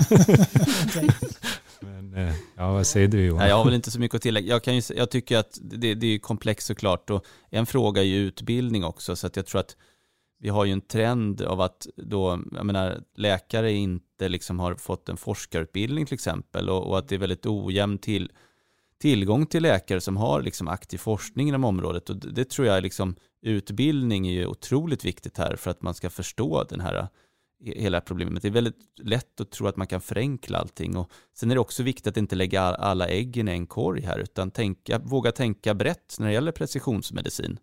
[1.80, 3.48] men, ja, vad säger du Johan?
[3.48, 4.48] Jag har väl inte så mycket att tillägga.
[4.48, 8.06] Jag, kan ju, jag tycker att det, det är komplext såklart och en fråga är
[8.06, 9.76] ju utbildning också, så att jag tror att
[10.38, 15.08] vi har ju en trend av att då, jag menar, läkare inte liksom har fått
[15.08, 18.32] en forskarutbildning till exempel och, och att det är väldigt ojämn till,
[19.00, 22.10] tillgång till läkare som har liksom aktiv forskning inom området.
[22.10, 25.94] Och det, det tror jag liksom, utbildning är ju otroligt viktigt här för att man
[25.94, 27.08] ska förstå den här
[27.64, 28.42] hela problemet.
[28.42, 30.96] Det är väldigt lätt att tro att man kan förenkla allting.
[30.96, 34.18] Och sen är det också viktigt att inte lägga alla äggen i en korg här,
[34.18, 37.58] utan tänka, våga tänka brett när det gäller precisionsmedicin.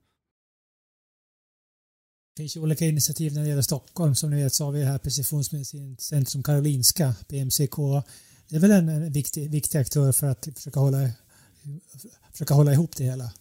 [2.35, 4.15] Det finns ju olika initiativ när det gäller Stockholm.
[4.15, 7.75] Som ni vet så har vi här Precisionsmedicincentrum Karolinska, BMCK.
[8.49, 11.09] Det är väl en, en viktig, viktig aktör för att försöka hålla,
[12.31, 13.33] försöka hålla ihop det hela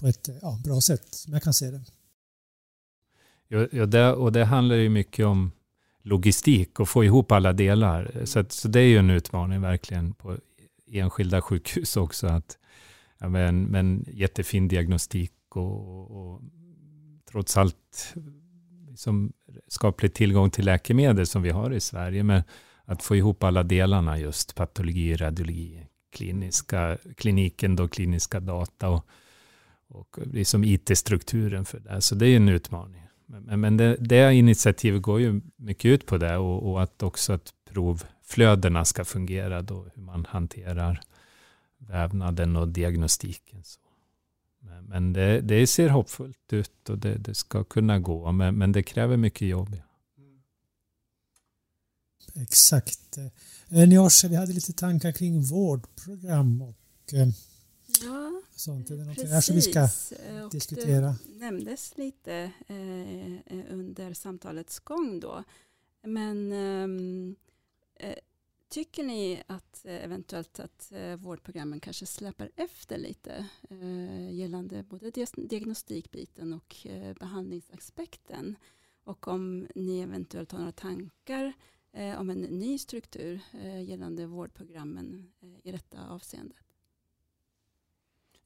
[0.00, 1.84] på ett ja, bra sätt, som jag kan se det.
[3.48, 5.52] Ja, det, och det handlar ju mycket om
[6.02, 8.22] logistik och få ihop alla delar.
[8.24, 10.38] Så, att, så det är ju en utmaning verkligen på
[10.86, 12.26] enskilda sjukhus också.
[12.26, 12.58] Att,
[13.18, 16.42] ja, men, men jättefin diagnostik och, och
[17.30, 18.14] trots allt
[18.88, 19.32] liksom
[19.68, 22.22] skaplig tillgång till läkemedel som vi har i Sverige.
[22.22, 22.42] Men
[22.84, 29.06] att få ihop alla delarna just patologi, radiologi, kliniska, kliniken då, kliniska data och,
[29.88, 32.00] och liksom IT-strukturen för det.
[32.00, 33.02] Så det är en utmaning.
[33.26, 37.32] Men, men det, det initiativet går ju mycket ut på det och, och, att också
[37.32, 41.00] att provflödena ska fungera då, hur man hanterar
[41.78, 43.64] vävnaden och diagnostiken.
[43.64, 43.80] Så.
[44.88, 48.32] Men det, det ser hoppfullt ut och det, det ska kunna gå.
[48.32, 49.76] Men, men, det kräver mycket jobb.
[52.34, 53.18] Exakt.
[53.18, 57.28] Eh, Nyosha, vi hade lite tankar kring vårdprogram och eh,
[58.02, 58.90] ja, sånt.
[58.90, 59.88] Är det något här som vi ska
[60.44, 61.16] och diskutera?
[61.26, 65.44] Det nämndes lite eh, under samtalets gång då.
[66.02, 67.36] Men ehm,
[68.00, 68.14] eh,
[68.68, 75.10] Tycker ni att eh, eventuellt att eh, vårdprogrammen kanske släpar efter lite eh, gällande både
[75.36, 76.76] diagnostikbiten och
[77.20, 78.56] behandlingsaspekten?
[79.04, 81.52] Och om ni eventuellt har några tankar
[82.18, 83.40] om en ny struktur
[83.84, 86.67] gällande vårdprogrammen i detta avseendet?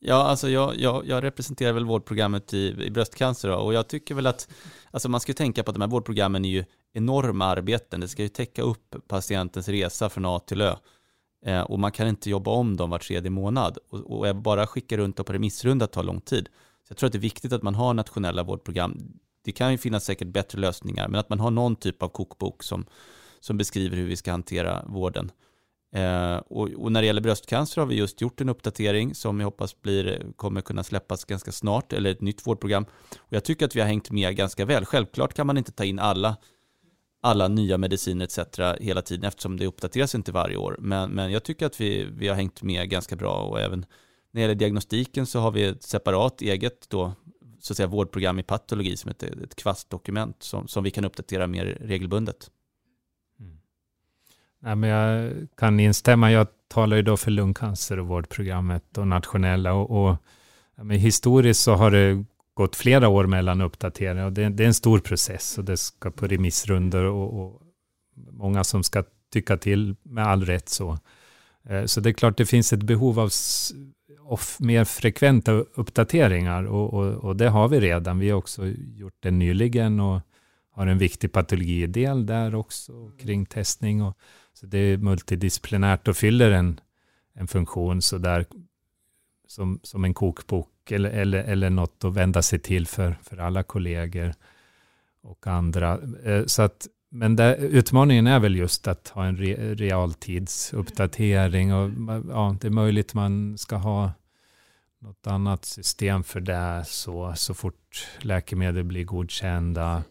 [0.05, 4.15] Ja, alltså jag, jag, jag, representerar väl vårdprogrammet i, i bröstcancer då, och jag tycker
[4.15, 4.49] väl att
[4.91, 8.01] alltså man ska tänka på att de här vårdprogrammen är ju enorma arbeten.
[8.01, 10.75] Det ska ju täcka upp patientens resa från A till Ö.
[11.47, 13.79] Eh, och man kan inte jobba om dem var tredje månad.
[13.91, 16.49] Och, och bara skicka runt dem på remissrunda tar lång tid.
[16.89, 18.99] Så jag tror att det är viktigt att man har nationella vårdprogram.
[19.45, 22.63] det kan ju finnas säkert bättre lösningar, men att man har någon typ av kokbok
[22.63, 22.87] som,
[23.41, 25.31] som beskriver hur vi ska hantera vården.
[25.95, 29.47] Eh, och, och, när det gäller bröstcancer har vi just gjort en uppdatering som jag
[29.47, 32.85] hoppas blir, kommer kunna släppas ganska snart, eller ett nytt vårdprogram.
[33.19, 34.85] Och jag tycker att vi har hängt med ganska väl.
[34.85, 36.37] Självklart kan man inte ta in alla,
[37.23, 38.39] alla nya mediciner etc.
[38.81, 40.77] hela tiden eftersom det uppdateras inte varje år.
[40.79, 43.87] Men, men jag tycker att vi, vi har hängt med ganska bra och även
[44.31, 47.13] när det gäller diagnostiken så har vi ett separat eget då,
[47.61, 51.47] så att säga, vårdprogram i patologi som heter ett kvastdokument som, som vi kan uppdatera
[51.47, 52.51] mer regelbundet.
[54.63, 56.33] Nej, men jag kan instämma.
[56.33, 59.73] Jag talar ju då för lungcancer och vårdprogrammet och nationella.
[59.73, 60.17] Och, och
[60.77, 64.27] men historiskt så har det gått flera år mellan uppdateringar.
[64.27, 67.63] Och det, det, är en stor process och det ska på remissrundor och, och
[68.31, 70.69] många som ska tycka till med all rätt.
[70.69, 70.99] Så.
[71.69, 73.31] Eh, så det är klart det finns ett behov av
[74.59, 78.19] mer frekventa uppdateringar och, och, och, det har vi redan.
[78.19, 80.21] Vi har också gjort det nyligen och
[80.73, 84.03] har en viktig patologidel där också kring testning.
[84.03, 84.19] Och,
[84.53, 86.81] så det är multidisciplinärt och fyller en,
[87.35, 88.47] en funktion så där
[89.47, 93.63] som, som en kokbok eller, eller, eller något att vända sig till för, för alla
[93.63, 94.35] kollegor
[95.23, 95.99] och andra.
[96.25, 101.91] Eh, så att, men där, utmaningen är väl just att ha en re, realtidsuppdatering och
[102.31, 104.13] ja, det är möjligt man ska ha
[104.99, 110.03] något annat system för det så, så fort läkemedel blir godkända.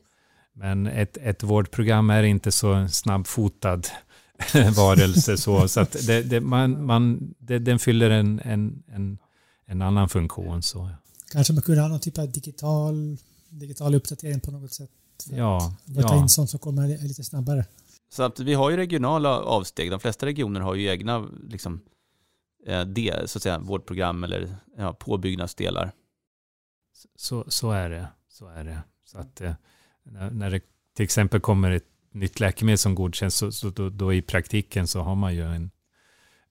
[0.54, 3.82] Men ett, ett vårdprogram är inte så snabbfotad
[4.76, 5.38] varelse.
[5.38, 9.18] Så, så att det, det, man, man, det, den fyller en, en, en,
[9.66, 10.62] en annan funktion.
[10.62, 10.90] Så.
[11.32, 13.18] Kanske man kunde ha någon typ av digital,
[13.50, 14.90] digital uppdatering på något sätt.
[15.30, 15.76] Ja.
[15.98, 17.66] Att ta in sånt som kommer lite snabbare.
[18.10, 19.92] Så att vi har ju regionala avsteg.
[19.92, 21.82] De flesta regioner har ju egna liksom,
[22.68, 25.92] eh, det, så att säga, vårdprogram eller ja, påbyggnadsdelar.
[27.16, 28.08] Så, så är det.
[28.30, 28.84] Så är det.
[29.06, 29.42] Så att,
[30.04, 30.62] när, när det
[30.96, 35.02] till exempel kommer ett nytt läkemedel som godkänns, så, så då, då, i praktiken så
[35.02, 35.72] har man ju en,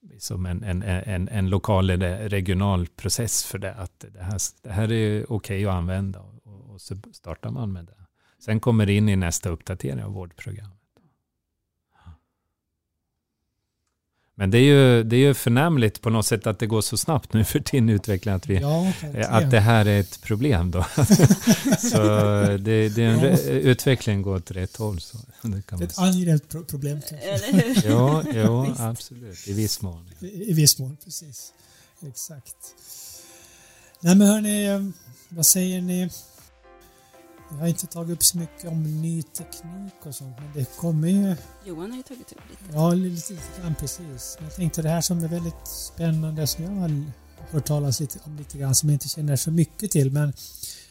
[0.02, 3.74] liksom en, en, en, en lokal eller regional process för det.
[3.74, 7.72] Att det här, det här är okej okay att använda och, och, så startar man
[7.72, 7.94] med det.
[8.44, 10.79] Sen kommer det in i nästa uppdatering av vårdprogrammet.
[14.40, 16.96] Men det är, ju, det är ju förnämligt på något sätt att det går så
[16.96, 18.92] snabbt nu för tiden utveckling att, vi, ja,
[19.28, 20.86] att det här är ett problem då.
[21.78, 21.98] så
[22.58, 23.38] det, det är en ja.
[23.52, 25.00] utveckling går åt rätt håll.
[25.00, 27.00] Så det, kan det är ett angeläget pro problem
[27.84, 29.48] ja, ja, absolut.
[29.48, 30.10] I viss mån.
[30.20, 31.52] I, I viss mån, precis.
[32.06, 32.56] Exakt.
[34.00, 34.92] Nej men hörni,
[35.28, 36.10] vad säger ni?
[37.50, 41.08] Jag har inte tagit upp så mycket om ny teknik och sånt, men det kommer
[41.08, 41.36] ju...
[41.64, 42.62] Johan har ju tagit upp lite.
[42.72, 44.38] Ja, lite, lite grann precis.
[44.40, 47.04] Jag tänkte det här som är väldigt spännande, som jag har
[47.50, 50.32] hört talas lite om lite grann, som jag inte känner så mycket till, men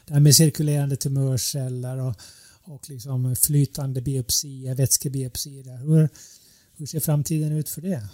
[0.06, 2.16] det här med cirkulerande tumörceller och,
[2.64, 5.78] och liksom flytande biopsier, vätskebiopsier.
[5.78, 6.10] Hur,
[6.78, 8.08] hur ser framtiden ut för det?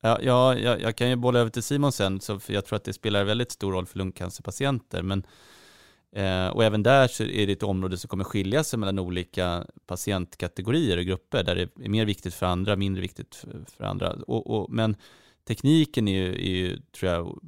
[0.00, 2.76] Ja, ja jag, jag kan ju bolla över till Simon sen, så för jag tror
[2.76, 5.26] att det spelar väldigt stor roll för lungcancerpatienter, men
[6.12, 9.66] Eh, och även där så är det ett område som kommer skilja sig mellan olika
[9.86, 13.44] patientkategorier och grupper där det är mer viktigt för andra, mindre viktigt
[13.76, 14.12] för, andra.
[14.12, 14.96] Och, och, men
[15.48, 17.38] tekniken är ju, är ju, tror jag,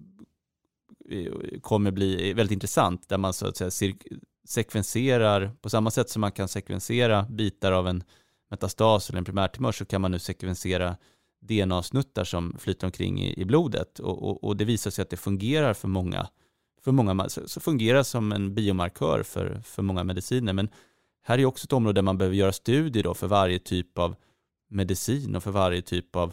[1.62, 3.94] kommer bli väldigt intressant där man så att säga
[4.44, 8.04] sekvenserar, på samma sätt som man kan sekvensera bitar av en
[8.50, 10.96] metastas eller en primärtumör så kan man nu sekvensera
[11.40, 15.16] DNA-snuttar som flyter omkring i, i blodet och, och, och, det visar sig att det
[15.16, 16.28] fungerar för många
[16.85, 20.53] för många, så fungerar som en biomarkör för, för många mediciner.
[20.53, 20.68] Men
[21.22, 24.16] här är också ett område där man behöver göra studier då för varje typ av
[24.70, 26.33] medicin och för varje typ av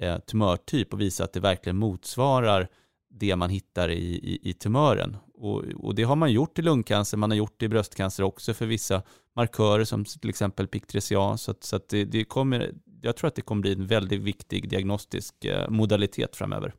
[0.00, 2.68] eh, tumörtyp och visa att det verkligen motsvarar
[3.10, 5.16] det man hittar i, i, i tumören.
[5.34, 8.54] Och, och, det har man gjort i lungcancer, man har gjort det i bröstcancer också
[8.54, 9.02] för vissa
[9.36, 11.36] markörer som till exempel PIK3CA.
[11.36, 14.20] Så, att, så att det, det, kommer, jag tror att det kommer bli en väldigt
[14.20, 16.74] viktig diagnostisk eh, modalitet framöver.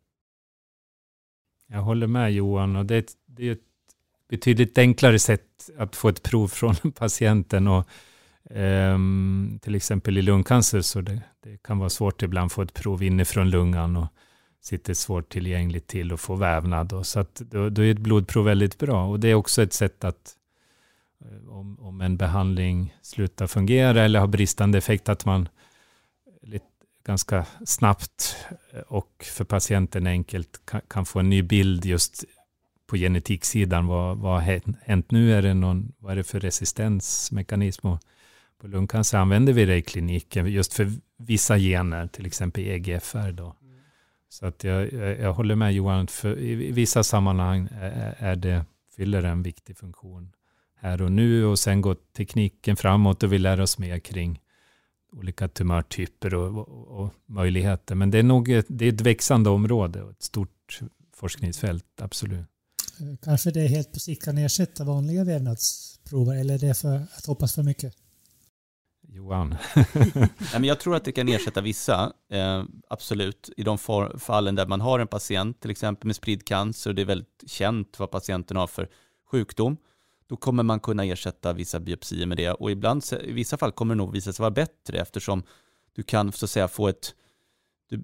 [1.67, 3.59] Jag håller med Johan och det är, ett, det är ett
[4.29, 7.67] betydligt enklare sätt att få ett prov från patienten.
[7.67, 7.87] Och,
[8.49, 12.73] um, till exempel i lungcancer så det, det, kan vara svårt ibland att få ett
[12.73, 14.07] prov inifrån lungan och
[14.61, 16.93] sitter svårt tillgängligt till och få vävnad.
[16.93, 19.73] Och, så att, då, då är ett blodprov väldigt bra och det är också ett
[19.73, 20.35] sätt att
[21.21, 25.49] eh, om, om en behandling slutar fungera eller har bristande effekt att man
[27.05, 28.37] ganska snabbt
[28.73, 32.23] eh, och för patienten enkelt kan, få en ny bild just
[32.87, 33.87] på genetiksidan.
[33.87, 35.33] Vad, vad har hänt nu?
[35.33, 37.87] Är det någon, vad är det för resistensmekanism?
[37.87, 37.99] Och
[38.61, 43.31] på lungcancer använder vi det i kliniken just för vissa gener, till exempel EGFR.
[43.31, 43.55] Då.
[44.29, 47.69] Så att jag, jag, jag, håller med Johan, för i vissa sammanhang
[48.17, 50.31] är det, fyller en viktig funktion
[50.75, 54.39] här och nu och sen går tekniken framåt och vi lär oss mer kring
[55.15, 57.95] olika tumörtyper och, och, och möjligheter.
[57.95, 60.79] Men det är nog ett, det är ett växande område och ett stort
[61.15, 62.45] forskningsfält, absolut.
[63.21, 67.55] Kanske det helt på sikt kan ersätta vanliga vävnadsprover eller är det för att hoppas
[67.55, 67.93] för mycket?
[69.07, 69.55] Johan?
[69.93, 73.49] Nej, men jag tror att det kan ersätta vissa, eh, absolut.
[73.57, 73.77] I de
[74.17, 77.43] fallen där man har en patient, till exempel med spridd cancer, och det är väldigt
[77.47, 78.89] känt vad patienten har för
[79.31, 79.77] sjukdom,
[80.29, 82.51] då kommer man kunna ersätta vissa biopsier med det.
[82.51, 85.43] Och ibland, i vissa fall kommer det nog visa sig vara bättre eftersom
[85.95, 87.15] du kan så att säga få ett...
[87.89, 88.03] Du,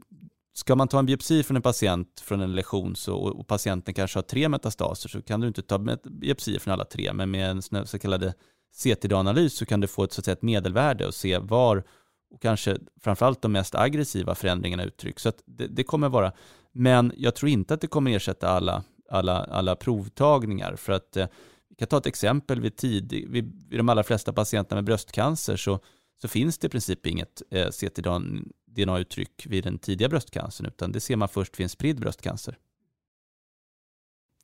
[0.53, 4.17] ska man ta en biopsi från en patient från en lesion så, och patienten kanske
[4.17, 7.87] har tre metastaser så kan du inte ta biopsier från alla tre, men med en
[7.87, 8.33] så kallad
[8.73, 11.83] CTD-analys så kan du få ett, så att säga, ett medelvärde och se var
[12.31, 15.23] och kanske framförallt de mest aggressiva förändringarna uttrycks.
[15.23, 16.31] Så det, det, kommer vara,
[16.71, 21.27] men jag tror inte att det kommer ersätta alla, alla, alla provtagningar för att eh,
[21.71, 25.57] vi kan ta ett exempel vid, tidig, vid, vid de allra flesta patienterna med bröstcancer
[25.57, 25.79] så,
[26.21, 31.15] så finns det i princip inget eh, ctDNA-uttryck vid den tidiga bröstcancern utan det ser
[31.15, 32.57] man först vid en spridd bröstcancer.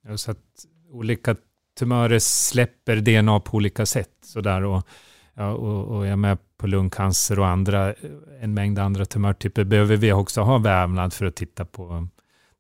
[0.04, 1.36] Ja, så att olika
[1.80, 4.18] tumörer släpper DNA på olika sätt.
[4.22, 4.88] Sådär, och,
[5.34, 7.94] ja, och, och jag är med på lungcancer och andra,
[8.42, 12.08] en mängd andra tumörtyper behöver vi också ha vävnad för att titta på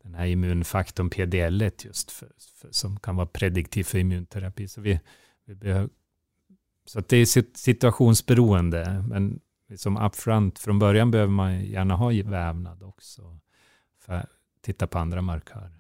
[0.08, 2.32] den här immunfaktorn PDL1 just för,
[2.62, 4.68] för, som kan vara prediktiv för immunterapi.
[4.68, 5.00] Så, vi,
[5.46, 5.90] vi behöver,
[6.86, 9.04] så att det är situationsberoende.
[9.08, 9.40] Men
[9.76, 13.40] som upfront från början behöver man gärna ha vävnad också
[14.02, 14.30] för att
[14.62, 15.72] titta på andra markörer.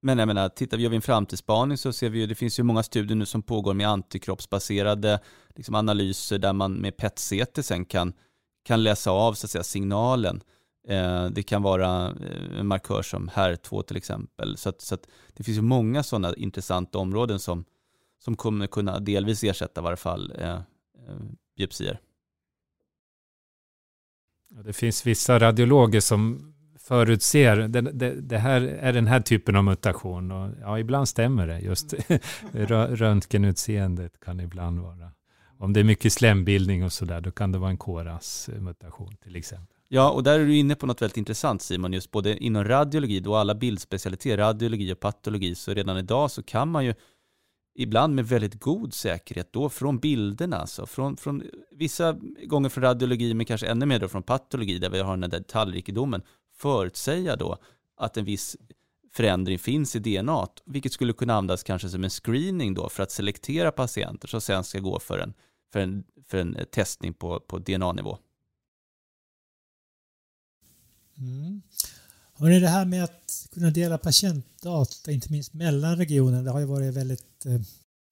[0.00, 2.58] Men jag menar, tittar vi, gör vi en framtidsspaning så ser vi ju, det finns
[2.58, 5.20] ju många studier nu som pågår med antikroppsbaserade
[5.54, 8.12] liksom analyser där man med PET-CT sen kan,
[8.62, 10.42] kan läsa av så att säga, signalen.
[10.88, 14.56] Eh, det kan vara eh, en markör som HER2 till exempel.
[14.56, 17.64] Så, att, så att det finns ju många sådana intressanta områden som,
[18.18, 20.60] som kommer kunna delvis ersätta i varje fall eh, eh
[21.56, 22.00] biopsier.
[24.64, 29.64] Det finns vissa radiologer som förutser, det, det, det, här är den här typen av
[29.64, 30.30] mutation.
[30.30, 31.58] Och ja, ibland stämmer det.
[31.60, 31.94] Just
[32.52, 35.12] röntgenutseendet kan ibland vara.
[35.58, 39.81] Om det är mycket slembildning och sådär, då kan det vara en KRAS-mutation till exempel.
[39.94, 43.20] Ja, och där är du inne på något väldigt intressant Simon, just både inom radiologi,
[43.20, 46.94] då alla bildspecialiteter, radiologi och patologi, så redan idag så kan man ju
[47.74, 52.12] ibland med väldigt god säkerhet då från bilderna, alltså från, från vissa
[52.46, 55.38] gånger från radiologi, men kanske ännu mer då från patologi, där vi har den där
[55.38, 56.22] detaljrikedomen,
[56.56, 57.56] förutsäga då
[57.96, 58.56] att en viss
[59.12, 63.10] förändring finns i DNA, vilket skulle kunna användas kanske som en screening då för att
[63.10, 65.34] selektera patienter som sen ska gå för en,
[65.72, 68.18] för en, för en testning på, på DNA-nivå.
[71.22, 71.62] Mm.
[72.32, 76.66] Och det här med att kunna dela patientdata, inte minst mellan regionerna, det har ju
[76.66, 77.60] varit väldigt eh,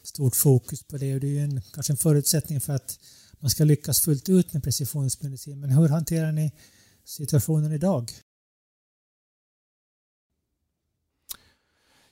[0.03, 2.99] stort fokus på det och det är ju en, kanske en förutsättning för att
[3.39, 5.61] man ska lyckas fullt ut med precisionsmedicin.
[5.61, 6.53] Men hur hanterar ni
[7.05, 8.11] situationen idag?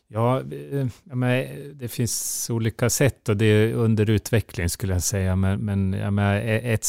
[0.08, 5.02] Ja, eh, men eh, det finns olika sätt och det är under utveckling skulle jag
[5.02, 5.36] säga.
[5.36, 6.86] Men, men jag ett,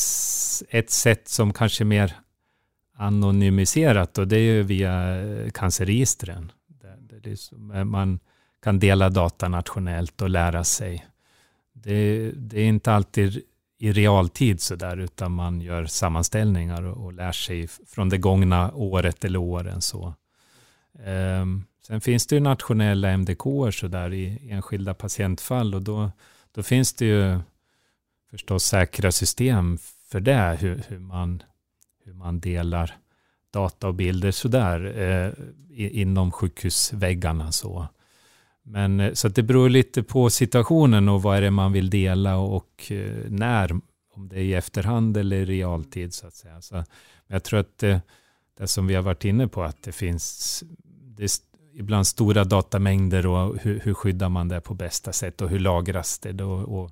[0.70, 2.16] ett sätt som kanske är mer
[3.00, 6.52] anonymiserat och det är ju via eh, cancerregistren.
[7.86, 8.20] Man
[8.64, 11.06] kan dela data nationellt och lära sig.
[11.74, 13.42] Det, det är inte alltid
[13.78, 19.26] i realtid sådär, utan man gör sammanställningar och, och lär sig från det gångna året
[19.26, 19.82] eller åren.
[19.82, 20.14] så.
[21.06, 26.12] Um, Sen finns det ju nationella MDK sådär i enskilda patientfall och då,
[26.52, 27.40] då finns det ju
[28.32, 29.78] förstås säkra system
[30.08, 31.44] för det, hur, hur, man,
[32.10, 32.98] hur man delar
[33.54, 35.34] data och bilder sådär eh,
[36.02, 37.52] inom sjukhusväggarna.
[37.52, 37.88] Så.
[38.64, 42.38] Men, eh, så det beror lite på situationen och vad är det man vill dela
[42.38, 43.72] och eh, när,
[44.14, 46.62] om det är i efterhand eller i realtid så att säga.
[46.62, 46.84] Så,
[47.28, 48.02] jag tror att det,
[48.58, 50.64] det som vi har varit inne på, att det finns
[51.18, 51.42] det
[51.74, 56.20] ibland stora datamängder och hur, hur skyddar man det på bästa sätt och hur lagras
[56.20, 56.52] det då?
[56.52, 56.92] Och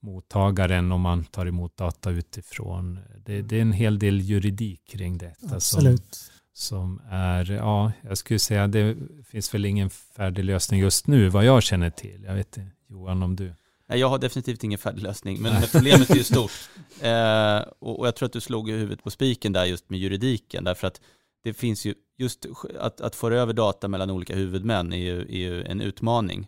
[0.00, 2.98] mottagaren om man tar emot data utifrån.
[3.24, 5.56] Det, det är en hel del juridik kring detta.
[5.56, 6.14] Absolut.
[6.52, 11.28] Som, som är, ja, jag skulle säga det finns väl ingen färdig lösning just nu
[11.28, 12.24] vad jag känner till.
[12.24, 13.54] Jag vet inte, Johan om du?
[13.90, 16.52] Nej, jag har definitivt ingen färdig lösning, men problemet är ju stort.
[17.02, 20.64] Eh, och, och, jag tror att du slog huvudet på spiken där just med juridiken,
[20.64, 21.00] därför att
[21.42, 22.46] det finns ju just
[22.80, 26.46] att, att föra över data mellan olika huvudmän är ju, är ju en utmaning.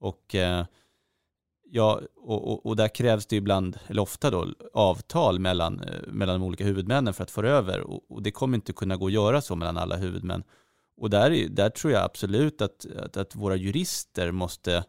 [0.00, 0.64] Och, eh,
[1.74, 6.40] ja, och, och, och, där krävs det ibland, eller ofta då, avtal mellan, eh, mellan
[6.40, 7.80] de olika huvudmännen för att få över.
[7.80, 10.44] Och, och, det kommer inte kunna gå att göra så mellan alla huvudmän.
[10.96, 14.84] Och där, där tror jag absolut att, att, att våra jurister måste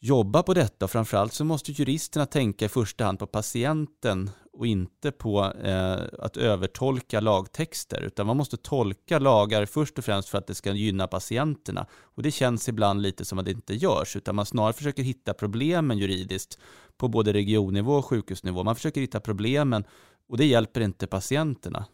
[0.00, 4.30] jobba på detta och framförallt så måste juristerna tänka i första hand på patienten
[4.60, 10.28] och inte på eh, att övertolka lagtexter utan man måste tolka lagar först och främst
[10.28, 13.74] för att det ska gynna patienterna och det känns ibland lite som att det inte
[13.74, 16.58] görs utan man snarare försöker hitta problemen juridiskt
[16.96, 18.64] på både regionnivå och sjukhusnivå.
[18.64, 19.84] Man försöker hitta problemen
[20.28, 21.86] och det hjälper inte patienterna.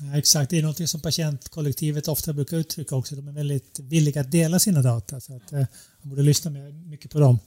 [0.00, 3.14] Ja, exakt, det är något som patientkollektivet ofta brukar uttrycka också.
[3.14, 5.20] De är väldigt villiga att dela sina data.
[5.20, 5.64] Så att, eh,
[6.00, 6.50] man borde lyssna
[6.84, 7.38] mycket på dem.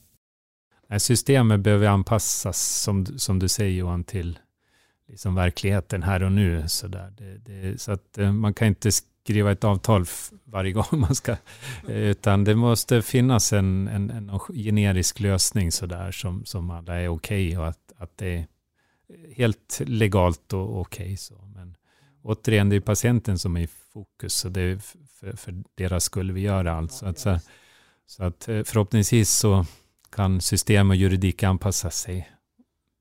[0.90, 4.40] Äh, systemet behöver anpassas, som, som du säger Johan, till
[5.08, 6.64] liksom verkligheten här och nu.
[6.68, 7.14] Så, där.
[7.18, 10.06] Det, det, så att eh, man kan inte skriva ett avtal
[10.44, 11.32] varje gång man ska,
[11.88, 16.96] eh, utan det måste finnas en, en, en generisk lösning så där som, som alla
[16.96, 18.48] är okej okay och att, att det är
[19.36, 21.18] helt legalt och okej.
[21.32, 21.76] Okay, Men
[22.22, 24.78] återigen, det är patienten som är i fokus, så det är
[25.20, 26.92] för, för deras skull vi gör allt.
[26.92, 27.40] Så att, så,
[28.06, 29.66] så att eh, förhoppningsvis så
[30.16, 32.30] kan system och juridik anpassa sig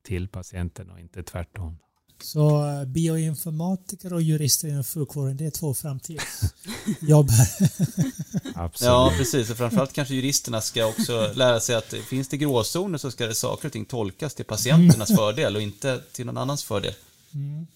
[0.07, 1.79] till patienten och inte tvärtom.
[2.21, 7.29] Så eh, bioinformatiker och jurister inom sjukvården, det är två framtidsjobb.
[8.55, 8.89] Absolut.
[8.91, 9.51] Ja, precis.
[9.51, 13.35] Och framförallt kanske juristerna ska också lära sig att finns det gråzoner så ska det
[13.35, 16.95] saker och ting tolkas till patienternas fördel och inte till någon annans fördel.
[17.35, 17.67] Mm.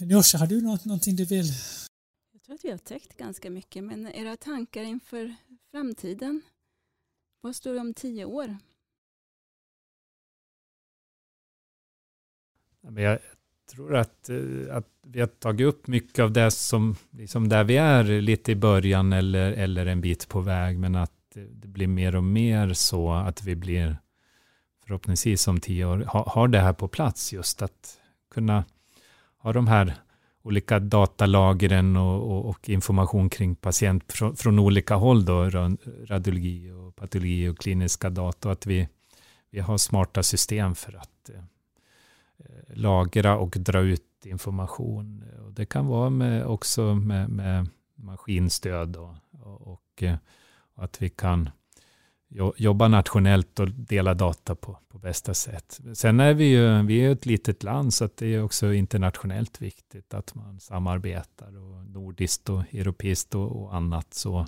[0.00, 1.52] Nyosha, har du något, någonting du vill?
[2.32, 5.34] Jag tror att vi har täckt ganska mycket, men era tankar inför
[5.76, 6.42] framtiden?
[7.40, 8.56] Vad står det om tio år?
[12.96, 13.18] Jag
[13.70, 17.76] tror att, eh, att vi har tagit upp mycket av det som, liksom där vi
[17.76, 22.16] är lite i början eller, eller en bit på väg, men att det blir mer
[22.16, 23.98] och mer så att vi blir
[24.84, 28.00] förhoppningsvis om tio år har, har det här på plats just att
[28.30, 28.64] kunna
[29.38, 29.94] ha de här
[30.46, 35.50] olika datalagren och, och, och, information kring patient från, från, olika håll, då,
[36.04, 38.88] radiologi och patologi och kliniska data, att vi,
[39.50, 41.40] vi har smarta system för att eh,
[42.38, 45.24] eh lagra och dra ut information.
[45.44, 50.02] Och det kan vara med, också med, med maskinstöd och, och, och
[50.74, 51.50] att vi kan
[52.56, 55.80] jobba nationellt och dela data på, på bästa sätt.
[55.94, 59.60] Sen är vi ju vi är ett litet land så att det är också internationellt
[59.60, 64.14] viktigt att man samarbetar och nordiskt och europeiskt och, och annat.
[64.14, 64.46] Så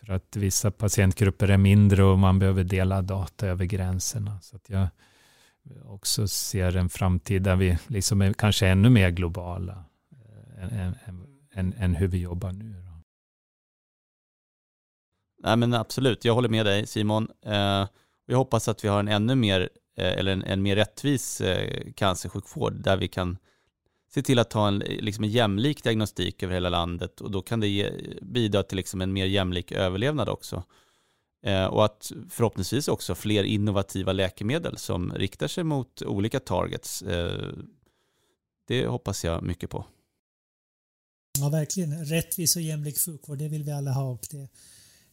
[0.00, 4.40] för att vissa patientgrupper är mindre och man behöver dela data över gränserna.
[4.40, 4.88] Så att jag
[5.84, 11.26] också ser en framtid där vi liksom är kanske ännu mer globala eh, än, än,
[11.54, 12.87] än, än hur vi jobbar nu.
[15.38, 17.28] Nej men absolut, jag håller med dig Simon.
[17.46, 17.86] Eh,
[18.26, 21.92] jag hoppas att vi har en ännu mer, eh, eller en, en mer rättvis eh,
[21.92, 23.38] cancersjukvård där vi kan
[24.10, 27.60] se till att ha en, liksom en jämlik diagnostik över hela landet och då kan
[27.60, 27.90] det ge,
[28.22, 30.64] bidra till liksom en mer jämlik överlevnad också.
[31.42, 37.02] Eh, och att förhoppningsvis också fler innovativa läkemedel som riktar sig mot olika targets.
[37.02, 37.48] Eh,
[38.68, 39.84] det hoppas jag mycket på.
[41.38, 42.04] Ja, verkligen.
[42.04, 44.10] Rättvis och jämlik sjukvård, det vill vi alla ha.
[44.10, 44.48] Och det,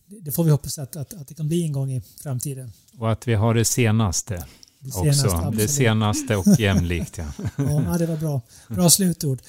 [0.08, 2.72] det får vi hoppas att, att, att det kan bli en gång i framtiden.
[2.98, 4.46] Och att vi har det senaste.
[4.80, 5.52] Det senaste, också.
[5.52, 7.18] Det senaste och jämlikt.
[7.18, 7.26] Ja.
[7.58, 8.42] ja, det var bra.
[8.68, 9.42] Bra slutord.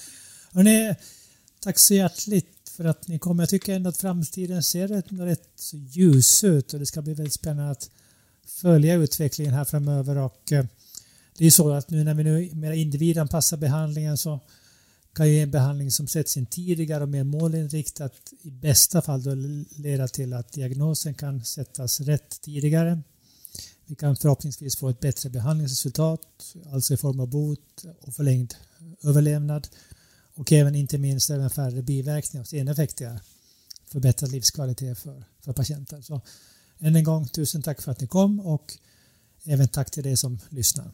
[0.53, 0.95] Hörrni,
[1.61, 3.39] tack så hjärtligt för att ni kom.
[3.39, 7.35] Jag tycker ändå att framtiden ser rätt, rätt ljus ut och det ska bli väldigt
[7.35, 7.91] spännande att
[8.47, 10.17] följa utvecklingen här framöver.
[10.17, 10.65] Och eh,
[11.39, 14.41] det är så att nu när vi nu mer individanpassar behandlingen så
[15.17, 18.13] kan ju en behandling som sätts in tidigare och mer målinriktat
[18.43, 19.35] i bästa fall då
[19.77, 23.03] leda till att diagnosen kan sättas rätt tidigare.
[23.87, 28.55] Vi kan förhoppningsvis få ett bättre behandlingsresultat, alltså i form av bot och förlängd
[29.03, 29.69] överlevnad
[30.35, 33.21] och även inte minst även färre biverkningar och seneffekter,
[33.87, 36.03] förbättrad livskvalitet för, för patienten.
[36.03, 36.21] Så
[36.79, 38.73] än en gång tusen tack för att ni kom och
[39.45, 40.93] även tack till dig som lyssnar.